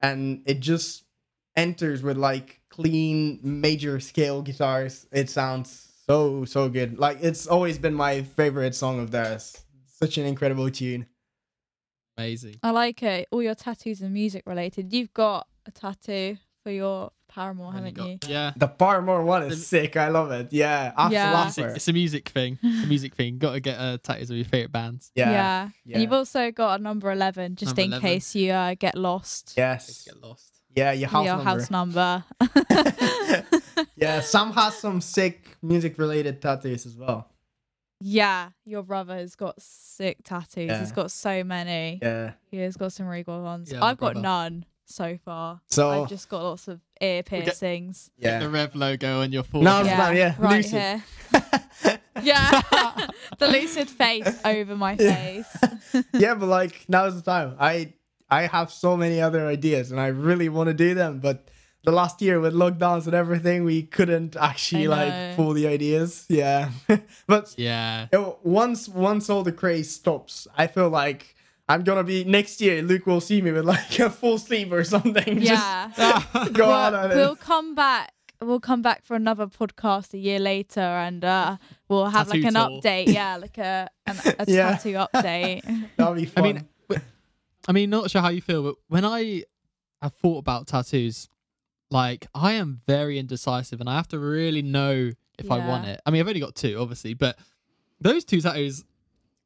[0.00, 1.04] and it just
[1.56, 5.06] enters with like clean major scale guitars.
[5.12, 6.98] It sounds so so good.
[6.98, 9.56] Like it's always been my favorite song of theirs.
[9.86, 11.06] Such an incredible tune.
[12.16, 12.56] Amazing.
[12.62, 13.26] I like it.
[13.32, 14.92] All your tattoos are music related.
[14.92, 18.18] You've got a tattoo for your Paramore, And haven't got- you?
[18.26, 18.52] Yeah.
[18.56, 19.96] The Paramore one The- is sick.
[19.96, 20.52] I love it.
[20.52, 21.46] Yeah, after Yeah.
[21.46, 22.58] It's a, it's a music thing.
[22.62, 23.38] It's a music thing.
[23.38, 25.10] Got to get uh, tattoos of your favorite bands.
[25.14, 25.68] Yeah.
[25.92, 28.00] And you've also got a number 11 just Number in 11.
[28.08, 29.54] case you uh, get lost.
[29.56, 30.04] Yes.
[30.04, 30.50] Get lost.
[30.76, 31.50] Yeah, your house your number.
[31.50, 32.24] house number.
[33.96, 37.30] yeah, Sam has some sick music related tattoos as well.
[38.00, 40.66] yeah, your brother has got sick tattoos.
[40.68, 40.80] Yeah.
[40.80, 41.98] He's got so many.
[42.02, 42.32] Yeah.
[42.50, 43.70] He has got some really good ones.
[43.72, 44.20] Yeah, I've got brother.
[44.22, 45.60] none so far.
[45.68, 48.10] So I've just got lots of ear get- piercings.
[48.20, 48.48] Get the.
[48.48, 49.64] Rev logo on your forehead.
[49.64, 50.78] No, yeah, not- yeah, right Lucy.
[50.78, 51.04] here.
[52.22, 52.60] Yeah.
[53.38, 55.46] the lucid face over my face.
[56.14, 57.56] yeah, but like now's the time.
[57.58, 57.92] I
[58.30, 61.48] I have so many other ideas and I really want to do them, but
[61.82, 65.32] the last year with lockdowns and everything, we couldn't actually like know.
[65.36, 66.24] pull the ideas.
[66.28, 66.70] Yeah,
[67.26, 68.06] but Yeah.
[68.12, 71.33] you know, once once all the craze stops, I feel like
[71.68, 72.82] I'm gonna be next year.
[72.82, 75.40] Luke will see me with like a full sleeve or something.
[75.40, 75.90] Yeah.
[75.96, 77.14] Just go out we'll, on it.
[77.16, 78.12] we'll come back.
[78.42, 81.56] We'll come back for another podcast a year later, and uh,
[81.88, 82.68] we'll have like an tour.
[82.82, 83.08] update.
[83.08, 84.76] Yeah, like a an, a Yeah.
[84.76, 85.88] tattoo update.
[85.96, 86.44] That'll be fun.
[86.44, 86.54] I fun.
[86.54, 87.06] mean, w-
[87.68, 89.44] I mean, not sure how you feel, but when I
[90.02, 91.28] have thought about tattoos,
[91.90, 95.92] like I am very indecisive, and I have to really know if I want Yeah.
[95.92, 96.00] it.
[96.04, 97.38] I mean, I've only got two, obviously, but
[98.00, 98.84] those two tattoos,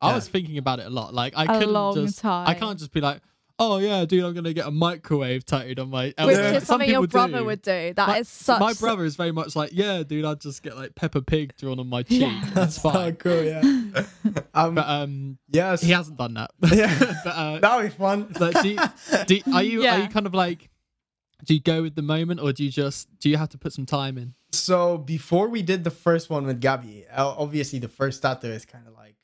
[0.00, 0.14] I Yeah.
[0.14, 1.12] was thinking about it a lot.
[1.14, 3.20] Like I A couldn't long just, I can't just be like,
[3.58, 6.06] oh yeah, dude, I'm gonna get a microwave tattooed on my.
[6.06, 6.50] Which elbow." Yeah.
[6.52, 7.44] is Some something your brother do.
[7.46, 7.92] would do.
[7.94, 8.60] That is My- such.
[8.60, 11.80] My brother is very much like, yeah, dude, I'd just get like Peppa Pig drawn
[11.80, 12.20] on my cheek.
[12.22, 12.50] Yeah.
[12.54, 13.42] That's so cool.
[13.42, 13.60] Yeah.
[14.54, 14.74] um.
[14.76, 15.82] But um, yes.
[15.82, 16.52] he hasn't done that.
[16.72, 16.96] Yeah.
[17.24, 18.32] but uh, that would be fun.
[18.38, 18.78] like, do, you,
[19.26, 20.70] do are you are you kind of like
[21.44, 23.72] do you go with the moment or do you just do you have to put
[23.72, 27.88] some time in So before we did the first one with Gabby, uh, obviously the
[27.88, 29.14] first tattoo is kind of like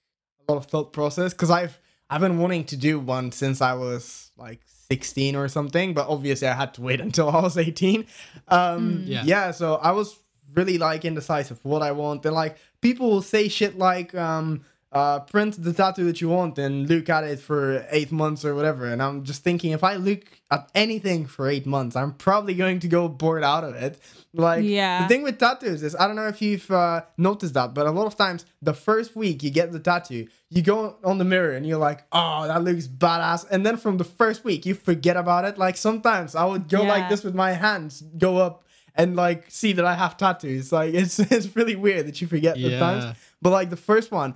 [0.49, 1.79] a lot of thought process because I've
[2.11, 6.49] I've been wanting to do one since I was like 16 or something, but obviously
[6.49, 8.07] I had to wait until I was 18.
[8.49, 9.03] Um, Mm.
[9.07, 9.23] Yeah.
[9.25, 10.19] yeah, so I was
[10.55, 14.65] really like indecisive what I want, and like people will say shit like um.
[14.95, 18.55] Uh, print the tattoo that you want and look at it for eight months or
[18.55, 18.87] whatever.
[18.87, 20.23] And I'm just thinking, if I look
[20.53, 23.99] at anything for eight months, I'm probably going to go bored out of it.
[24.33, 25.03] Like, Yeah.
[25.03, 27.91] the thing with tattoos is I don't know if you've uh, noticed that, but a
[27.91, 31.55] lot of times the first week you get the tattoo, you go on the mirror
[31.57, 33.47] and you're like, oh, that looks badass.
[33.51, 35.59] And then from the first week you forget about it.
[35.59, 38.63] Like sometimes I would go like this with my hands, go up
[38.95, 40.71] and like see that I have tattoos.
[40.71, 42.79] Like it's it's really weird that you forget the Yeah.
[42.79, 43.05] times.
[43.43, 44.35] But like the first one,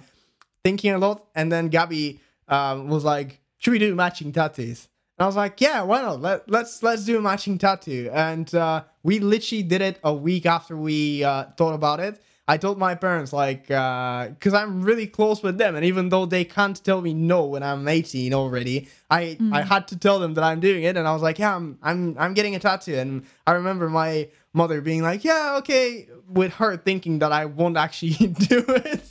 [0.64, 4.88] thinking a lot, and then Gabby um, was like, should we do matching tattoos?
[5.18, 6.20] And I was like, yeah, why not?
[6.22, 8.08] Let, let's let's do a matching tattoo.
[8.12, 12.22] And uh, we literally did it a week after we uh, thought about it.
[12.50, 16.44] I told my parents like, because I'm really close with them, and even though they
[16.44, 20.44] can't tell me no when I'm 18 already, I I had to tell them that
[20.44, 22.94] I'm doing it, and I was like, yeah, I'm I'm I'm getting a tattoo.
[22.94, 27.76] And I remember my mother being like, yeah, okay, with her thinking that I won't
[27.76, 29.07] actually do it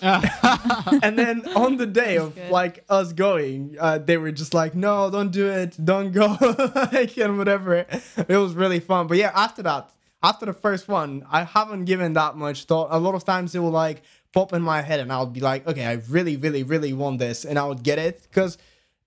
[1.02, 2.50] and then on the day of good.
[2.50, 6.36] like us going, uh, they were just like, "No, don't do it, don't go,"
[6.92, 7.86] like and whatever.
[8.16, 9.06] It was really fun.
[9.06, 9.90] But yeah, after that,
[10.22, 12.88] after the first one, I haven't given that much thought.
[12.90, 15.40] A lot of times it will like pop in my head, and I would be
[15.40, 18.58] like, "Okay, I really, really, really want this," and I would get it because.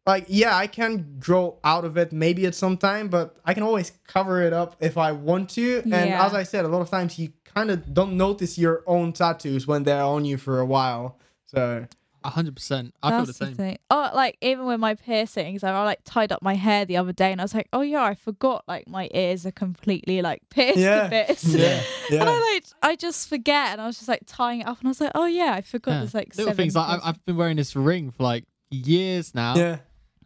[0.05, 3.61] Like yeah, I can grow out of it maybe at some time, but I can
[3.63, 5.81] always cover it up if I want to.
[5.83, 6.25] And Yeah.
[6.25, 9.67] as I said, a lot of times you kind of don't notice your own tattoos
[9.67, 11.19] when they're on you for a while.
[11.45, 11.85] So
[12.23, 12.95] A hundred percent.
[13.03, 13.55] I feel That's the same.
[13.55, 13.77] thing.
[13.91, 17.31] Oh, like even with my piercings, I like tied up my hair the other day,
[17.31, 18.63] and I was like, "Oh yeah, I forgot.
[18.67, 21.03] Like my ears are completely like pierced Yeah.
[21.03, 22.21] to bits." Yeah, yeah.
[22.21, 24.87] and I like I just forget, and I was just like tying it up, and
[24.87, 25.97] I was like, "Oh yeah, I forgot." Yeah.
[25.99, 28.45] There's like Little seven things like I, piercings." I've been wearing this ring for like
[28.69, 29.77] years now, yeah,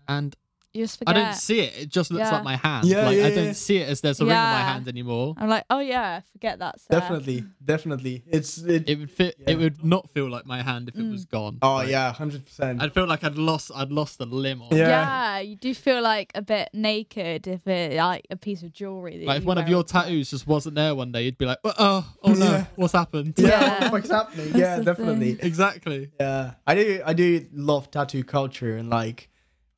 [0.08, 0.36] and
[0.74, 1.74] you just I don't see it.
[1.84, 2.32] It just looks Yeah.
[2.34, 2.86] like my hand.
[2.86, 3.36] Yeah, like yeah, I yeah.
[3.36, 4.74] don't see it as there's a ring on my Yeah.
[4.74, 5.34] hand anymore.
[5.38, 6.76] I'm like, "Oh yeah, forget that.
[6.90, 8.24] there." definitely, definitely.
[8.28, 8.90] It's it.
[8.90, 9.36] It would fit.
[9.40, 9.52] Yeah.
[9.52, 11.30] It would not feel like my hand if it was mm.
[11.32, 11.60] gone.
[11.62, 12.82] oh Like, yeah, hundred percent.
[12.82, 13.72] I'd feel like I'd lost.
[13.74, 14.64] I'd lost a limb.
[14.64, 14.90] On Yeah.
[14.90, 15.40] Yeah.
[15.40, 19.20] you do feel like a bit naked if it like a piece of jewelry.
[19.20, 21.24] That Like if you one of wear your all tattoos just wasn't there one day,
[21.24, 22.66] you'd be like, oh, oh, oh no, Yeah.
[22.76, 23.36] what's happened?
[23.38, 23.70] Yeah, Yeah.
[23.70, 24.46] what the fuck's happening?
[24.52, 25.38] That's yeah, the definitely.
[25.42, 26.10] Exactly.
[26.20, 27.02] Yeah, I do.
[27.06, 29.30] I do love tattoo culture and like,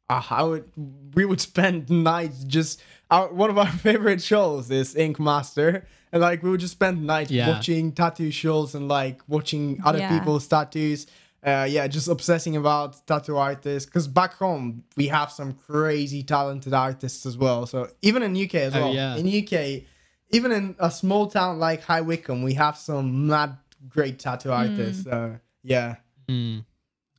[0.10, 0.72] uh, I would.
[1.16, 2.82] We would spend nights just.
[3.10, 7.06] Our, one of our favorite shows is Ink Master, and like we would just spend
[7.08, 7.48] nights Yeah.
[7.50, 10.18] watching tattoo shows and like watching other Yeah.
[10.18, 11.08] people's tattoos.
[11.46, 13.90] Uh, yeah, just obsessing about tattoo artists.
[13.90, 17.66] Cause back home we have some crazy talented artists as well.
[17.66, 18.94] So even in UK as Oh, well.
[18.94, 19.16] yeah.
[19.16, 19.84] In UK,
[20.32, 23.56] even in a small town like High Wycombe, we have some mad
[23.88, 25.04] great tattoo artists.
[25.06, 25.98] So yeah.
[26.28, 26.66] Mm.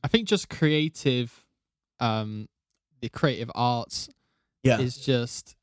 [0.03, 1.43] I think just creative,
[1.99, 2.47] um,
[3.01, 4.09] the creative arts
[4.63, 4.79] Yeah.
[4.79, 5.55] is just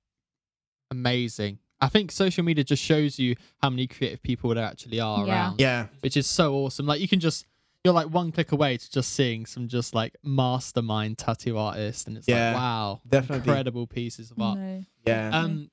[0.91, 1.59] amazing.
[1.81, 5.33] I think social media just shows you how many creative people there actually are Yeah.
[5.33, 5.87] around, Yeah.
[6.01, 6.87] which is so awesome.
[6.87, 7.45] Like you can just
[7.85, 12.17] you're like one click away to just seeing some just like mastermind tattoo artists, and
[12.17, 13.37] it's Yeah, like wow, definitely.
[13.49, 14.59] incredible pieces of art.
[14.59, 14.85] No.
[15.07, 15.29] Yeah.
[15.39, 15.71] Um,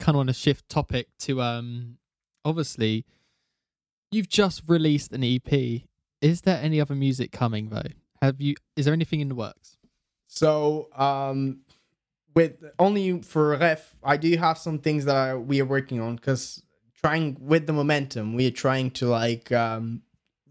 [0.00, 1.98] kind of want to shift topic to um,
[2.44, 3.04] obviously,
[4.10, 5.84] you've just released an EP.
[6.20, 7.82] Is there any other music coming though?
[8.20, 8.56] Have you?
[8.74, 9.76] Is there anything in the works?
[10.40, 11.58] So, um,
[12.36, 16.14] with only for ref, I do have some things that I, we are working on
[16.14, 16.62] because
[17.02, 20.02] trying with the momentum, we are trying to like um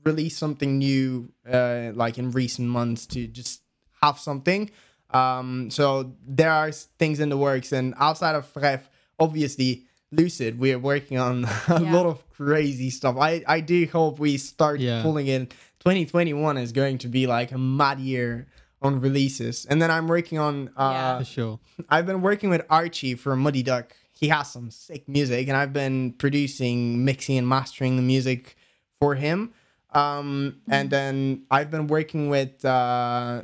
[0.04, 3.62] release something new uh, like in recent months to just
[4.02, 4.70] have something.
[5.12, 10.78] Um, so there are things in the works, and outside of Ref, obviously Lucid, we're
[10.80, 11.94] working on a Yeah.
[11.94, 13.16] lot of crazy stuff.
[13.18, 15.02] I I do hope we start Yeah.
[15.02, 15.48] pulling in.
[15.80, 18.48] 2021 is going to be like a mad year
[18.82, 20.70] on releases, and then I'm working on.
[20.78, 21.20] Uh, Yeah.
[21.20, 21.60] For sure.
[21.90, 23.94] I've been working with Archie from Muddy Duck.
[24.12, 28.56] He has some sick music, and I've been producing, mixing, and mastering the music
[29.00, 29.54] for him.
[29.92, 33.44] Um, and then I've been working with uh,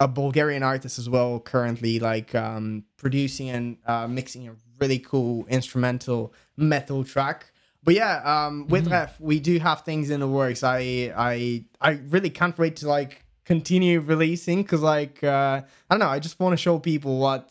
[0.00, 5.46] a Bulgarian artist as well, currently, like um, producing and uh, mixing a really cool
[5.48, 7.52] instrumental metal track.
[7.84, 10.62] But yeah, um, with Ref, we do have things in the works.
[10.62, 16.00] I I I really can't wait to like continue releasing because like uh, I don't
[16.00, 17.50] know, I just want to show people what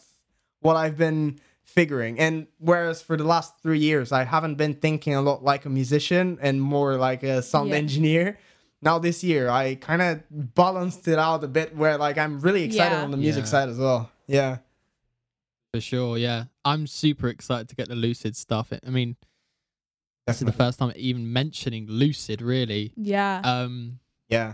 [0.62, 2.20] what I've been figuring.
[2.20, 5.70] And whereas for the last three years, I haven't been thinking a lot like a
[5.70, 7.78] musician and more like a sound Yeah.
[7.78, 8.38] engineer.
[8.82, 12.64] Now this year, I kind of balanced it out a bit where like I'm really
[12.64, 13.04] excited Yeah.
[13.04, 13.50] on the music Yeah.
[13.50, 14.12] side as well.
[14.28, 14.58] Yeah.
[15.74, 16.18] For sure.
[16.18, 16.46] Yeah.
[16.66, 18.74] I'm super excited to get the Lucid stuff.
[18.86, 19.16] I mean,
[20.28, 22.92] this is the first time even mentioning Lucid, really.
[22.98, 23.42] Yeah.
[23.44, 24.54] Um, Yeah.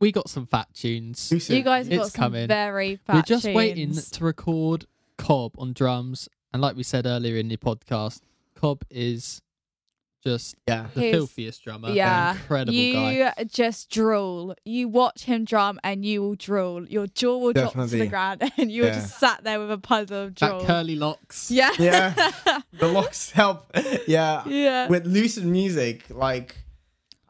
[0.00, 1.30] We got some fat tunes.
[1.48, 2.48] You guys have it's got some coming.
[2.48, 4.10] very fat We're just waiting tunes.
[4.10, 4.86] to record
[5.18, 6.28] Cobb on drums.
[6.52, 8.20] And like we said earlier in the podcast,
[8.54, 9.40] Cobb is
[10.24, 10.86] just Yeah.
[10.94, 11.88] the He's- filthiest drummer.
[11.88, 12.92] an Yeah, Incredible you
[13.24, 13.44] guy.
[13.44, 14.54] just drool.
[14.64, 16.86] You watch him drum, and you will drool.
[16.88, 17.98] Your jaw will drop to Definitely.
[18.00, 18.94] the ground, and you're Yeah.
[18.94, 20.64] just sat there with a puddle of That drool.
[20.64, 21.50] curly locks.
[21.50, 22.14] Yeah, Yeah.
[22.72, 23.70] The locks help.
[24.06, 24.46] Yeah.
[24.48, 26.56] yeah, with lucid music like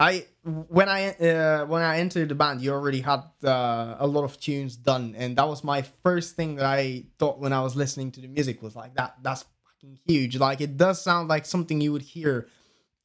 [0.00, 4.24] i when i uh, when i entered the band you already had uh, a lot
[4.24, 7.74] of tunes done and that was my first thing that i thought when i was
[7.76, 11.46] listening to the music was like that that's fucking huge like it does sound like
[11.46, 12.48] something you would hear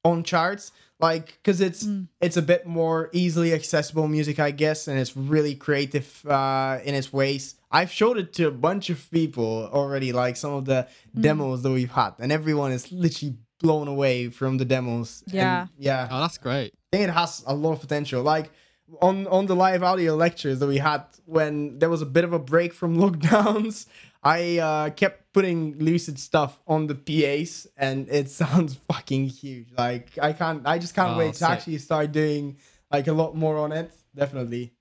[0.03, 2.07] on charts like because it's Mm.
[2.21, 6.95] it's a bit more easily accessible music i guess and it's really creative uh in
[6.95, 10.87] its ways i've showed it to a bunch of people already like some of the
[11.15, 11.21] Mm.
[11.21, 15.67] demos that we've had and everyone is literally blown away from the demos And, Yeah.
[15.77, 16.73] yeah Oh, that's great.
[16.91, 18.23] I think it has a lot of potential.
[18.23, 18.51] Like
[19.01, 22.33] on on the live audio lectures that we had when there was a bit of
[22.33, 23.85] a break from lockdowns,
[24.23, 29.67] I uh, kept putting lucid stuff on the PAs, and it sounds fucking huge.
[29.77, 32.57] Like I can't, I just can't Oh, wait to actually start doing
[32.91, 33.91] like a lot more on it.
[34.15, 34.73] Definitely.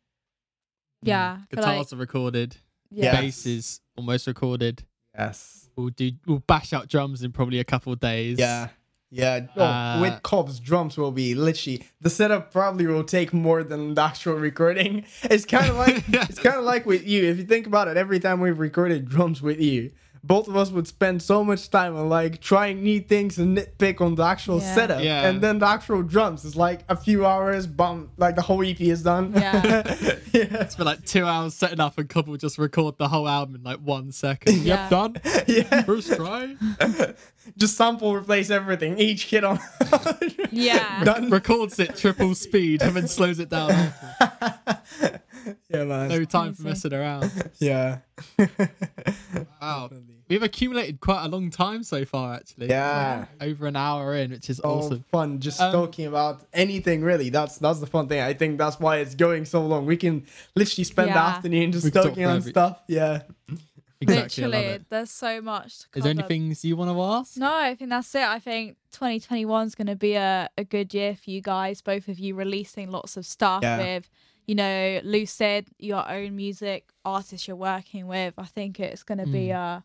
[1.03, 1.37] yeah.
[1.37, 1.51] Mm.
[1.51, 2.57] Guitars like, are recorded.
[2.91, 3.21] yeah.
[3.21, 4.83] Bass is almost recorded.
[5.17, 5.69] Yes.
[5.77, 6.13] We'll do.
[6.27, 8.39] We'll bash out drums in probably a couple of days.
[8.39, 8.69] Yeah.
[9.11, 9.47] Yeah.
[9.57, 13.95] Oh, Uh, with Cobb's drums will be literally the setup probably will take more than
[13.95, 15.05] the actual recording.
[15.23, 17.25] It's kind of like it's kind of like with you.
[17.25, 19.93] If you think about it, every time we've recorded drums with you,
[20.25, 24.01] both of us would spend so much time on like trying new things and nitpick
[24.01, 24.75] on the actual Yeah.
[24.75, 25.29] setup, Yeah.
[25.29, 27.67] and then the actual drums is like a few hours.
[27.67, 29.33] Bum, like the whole EP is done.
[29.35, 29.63] Yeah.
[30.33, 30.63] yeah.
[30.63, 33.63] It's been like two hours setting up, and couple just record the whole album in
[33.63, 34.57] like one second.
[34.59, 34.89] Yeah.
[34.89, 35.17] Yep, done.
[35.47, 35.83] yeah.
[35.83, 36.57] First try.
[37.57, 38.99] Just sample replace everything.
[38.99, 39.59] Each kid on.
[40.51, 41.03] Yeah.
[41.03, 41.31] Done.
[41.31, 43.95] Records it triple speed and then slows it down.
[45.71, 46.09] yeah, man.
[46.09, 47.31] No time for messing around.
[47.59, 47.99] Yeah.
[49.61, 49.91] Wow.
[50.29, 52.69] We've accumulated quite a long time so far, actually.
[52.69, 53.27] Yeah.
[53.41, 55.05] Over an hour in, which is so awesome.
[55.11, 58.79] fun just Um, talking about anything really that's that's the fun thing i think that's
[58.79, 60.25] why it's going so long we can
[60.55, 62.51] literally spend the afternoon just We can talk talking on forever.
[62.51, 63.23] stuff yeah
[64.01, 64.45] Exactly.
[64.47, 65.81] Literally, there's so much.
[65.81, 66.21] To Is there cover.
[66.27, 67.37] any things you want to ask?
[67.37, 68.23] No, I think that's it.
[68.23, 72.07] I think 2021 is going to be a, a good year for you guys, both
[72.07, 73.79] of you releasing lots of stuff Yeah.
[73.79, 74.09] with,
[74.49, 78.35] you know, Lucid, your own music, artists you're working with.
[78.37, 79.85] I think it's going to be a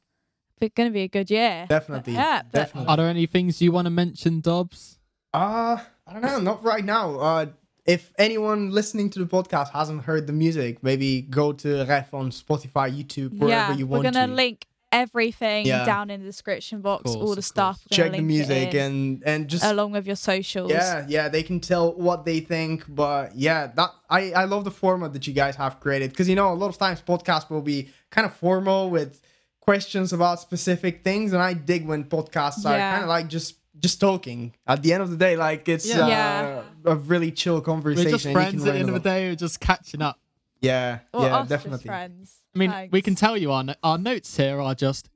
[0.75, 1.65] going to be a good year.
[1.69, 2.87] Definitely, yeah, but definitely.
[2.87, 4.97] Are there any things you want to mention, Dobbs?
[5.33, 7.45] uh i don't know not right now uh
[7.85, 12.29] if anyone listening to the podcast hasn't heard the music maybe go to ref on
[12.29, 15.83] spotify youtube wherever yeah, you we're want gonna to link everything Yeah.
[15.85, 17.77] down in the description box, Course, all the stuff.
[17.91, 20.71] Check the music in, and and just along with your socials.
[20.71, 24.75] Yeah, yeah, they can tell what they think, but yeah, that I I love the
[24.83, 27.61] format that you guys have created because you know a lot of times podcasts will
[27.75, 29.19] be kind of formal with
[29.59, 32.91] questions about specific things, and I dig when podcasts are Yeah.
[32.93, 34.53] kind of like just just talking.
[34.67, 36.05] At the end of the day, like it's Yeah.
[36.05, 36.61] uh, Yeah.
[36.93, 38.05] a really chill conversation.
[38.11, 39.19] We're just friends at the end of the day.
[39.29, 40.17] We're just catching up.
[40.61, 41.85] Yeah, Or yeah, definitely.
[41.87, 42.42] friends.
[42.55, 45.09] I mean, we can tell you our, our notes here are just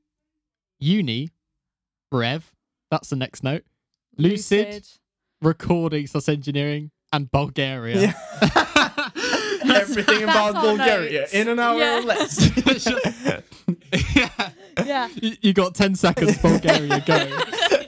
[0.80, 1.30] uni,
[2.12, 2.52] Rev,
[2.90, 3.64] that's the next note,
[4.18, 4.88] Lucid,
[5.42, 8.14] recording slash engineering, and Bulgaria.
[8.42, 9.00] Yeah.
[9.76, 11.34] Everything about Bulgaria notes.
[11.34, 12.00] in an hour Yeah.
[12.00, 12.52] or less.
[14.16, 14.50] yeah.
[14.86, 15.10] Yeah.
[15.22, 17.18] You you got 10 seconds, Bulgaria, go.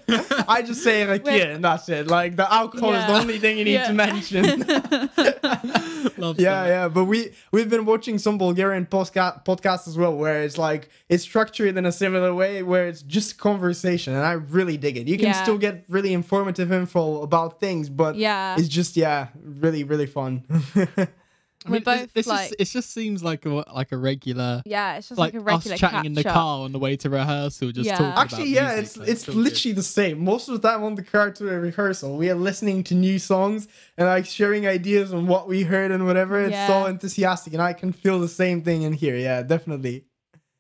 [0.48, 2.08] I just say like We're- yeah, and that's it.
[2.08, 3.88] Like the alcohol is the only thing you need Yeah.
[3.88, 4.66] to mention.
[6.20, 6.68] Yeah, that.
[6.68, 10.90] yeah, but we we've been watching some Bulgarian podcast podcasts as well, where it's like
[11.08, 15.08] it's structured in a similar way, where it's just conversation, and I really dig it.
[15.08, 15.44] You can Yeah.
[15.44, 18.56] still get really informative info about things, but yeah.
[18.58, 20.44] it's just yeah, really really fun.
[21.66, 24.62] I mean, We're both, this, like- is, it just seems like a like a regular,
[24.66, 26.34] Yeah, it's just like, like, a regular us chatting in the catch-up.
[26.36, 27.98] car on the way to rehearsal, just Yeah.
[27.98, 30.24] talking Actually, about yeah, music, it's like, it's all literally the same.
[30.24, 33.20] Most of the time on the car to a rehearsal, we are listening to new
[33.20, 36.40] songs and like sharing ideas on what we heard and whatever.
[36.40, 39.18] It's so enthusiastic, and I can feel the same thing in here.
[39.18, 40.06] Yeah, definitely.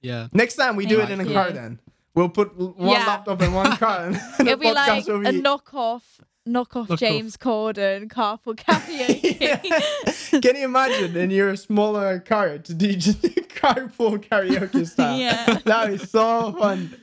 [0.02, 0.28] yeah.
[0.34, 1.34] Next time we do it in a you.
[1.34, 1.80] car, then
[2.14, 3.06] we'll put one Yeah.
[3.08, 6.02] laptop in one car, and the It'll be like a knockoff,
[6.50, 6.98] knockoff Knockoff.
[7.00, 9.38] James Corden carpool karaoke.
[9.40, 10.40] Yeah.
[10.42, 13.22] Can you imagine in your smaller car to do just
[13.60, 15.18] carpool karaoke style?
[15.18, 15.60] Yeah.
[15.66, 16.96] that is so fun.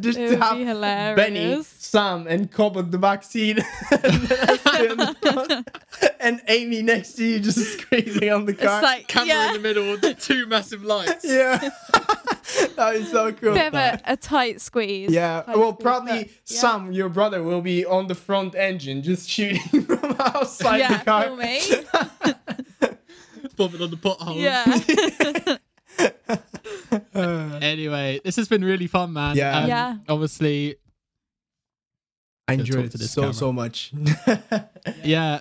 [0.00, 1.16] just It to would have be hilarious.
[1.16, 3.58] Benny, Sam, and Cobb at the back seat,
[3.90, 5.68] and, Esther in the front,
[6.20, 8.82] and Amy next to you, just squeezing on the It's car.
[8.82, 11.24] like Camera yeah, in the middle, with two massive lights.
[11.24, 11.70] yeah,
[12.76, 13.54] that is so cool.
[13.54, 15.10] bit of a, a tight squeeze.
[15.10, 16.60] Yeah, Tight well, squeeze, probably but, yeah.
[16.60, 21.04] Sam, your brother, will be on the front engine, just shooting from outside Yeah, the
[21.04, 21.24] car.
[21.24, 21.60] feel me.
[23.56, 24.36] Bumping on the potholes.
[24.38, 24.64] Yeah.
[27.14, 29.36] Uh, Anyway, this has been really fun, man.
[29.36, 29.58] Yeah.
[29.60, 29.96] Um, Yeah.
[30.08, 30.76] Obviously,
[32.48, 33.34] I talk enjoyed to it this so camera.
[33.34, 33.92] so much.
[35.04, 35.40] yeah.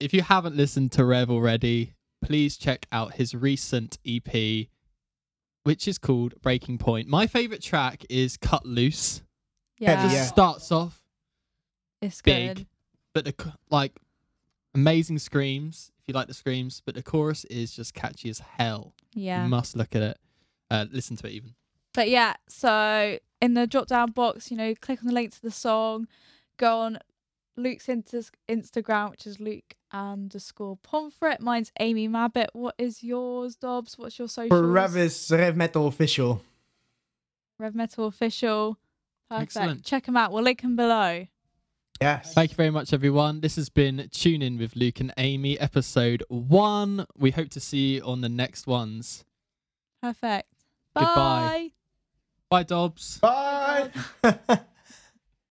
[0.00, 1.94] If you haven't listened to Rev already,
[2.24, 4.66] please check out his recent EP,
[5.64, 7.08] which is called Breaking Point.
[7.08, 9.22] My favorite track is Cut Loose.
[9.78, 9.96] yeah.
[10.00, 10.24] Heavy, yeah.
[10.26, 10.97] Starts off
[12.00, 12.56] It's big.
[12.56, 12.66] good.
[13.12, 13.92] but the like
[14.74, 18.94] amazing screams if you like the screams but the chorus is just catchy as hell
[19.14, 19.42] Yeah.
[19.44, 20.18] you must look at it
[20.70, 21.54] uh listen to it even
[21.94, 25.42] But yeah, so in the drop down box, you know, click on the link to
[25.42, 26.06] the song,
[26.56, 26.98] go on
[27.56, 31.40] Luke's inter- Instagram, which is Luke underscore Pomfret.
[31.40, 32.48] Mine's Amy Mabbit.
[32.52, 33.96] What is yours, Dobbs?
[33.98, 34.48] What's your social?
[34.56, 36.42] For Rev is Rev Metal Official.
[37.58, 38.78] Rev Metal Official.
[39.28, 39.42] Perfect.
[39.56, 39.84] Excellent.
[39.84, 40.30] Check them out.
[40.32, 41.26] We'll link them below.
[42.00, 42.32] Yes.
[42.34, 46.22] thank you very much everyone this has been tune in with luke and amy episode
[46.28, 49.24] one we hope to see you on the next ones
[50.00, 50.46] Perfect.
[50.94, 51.12] Goodbye.
[51.14, 51.70] Bye.
[52.48, 53.90] bye dobbs Bye.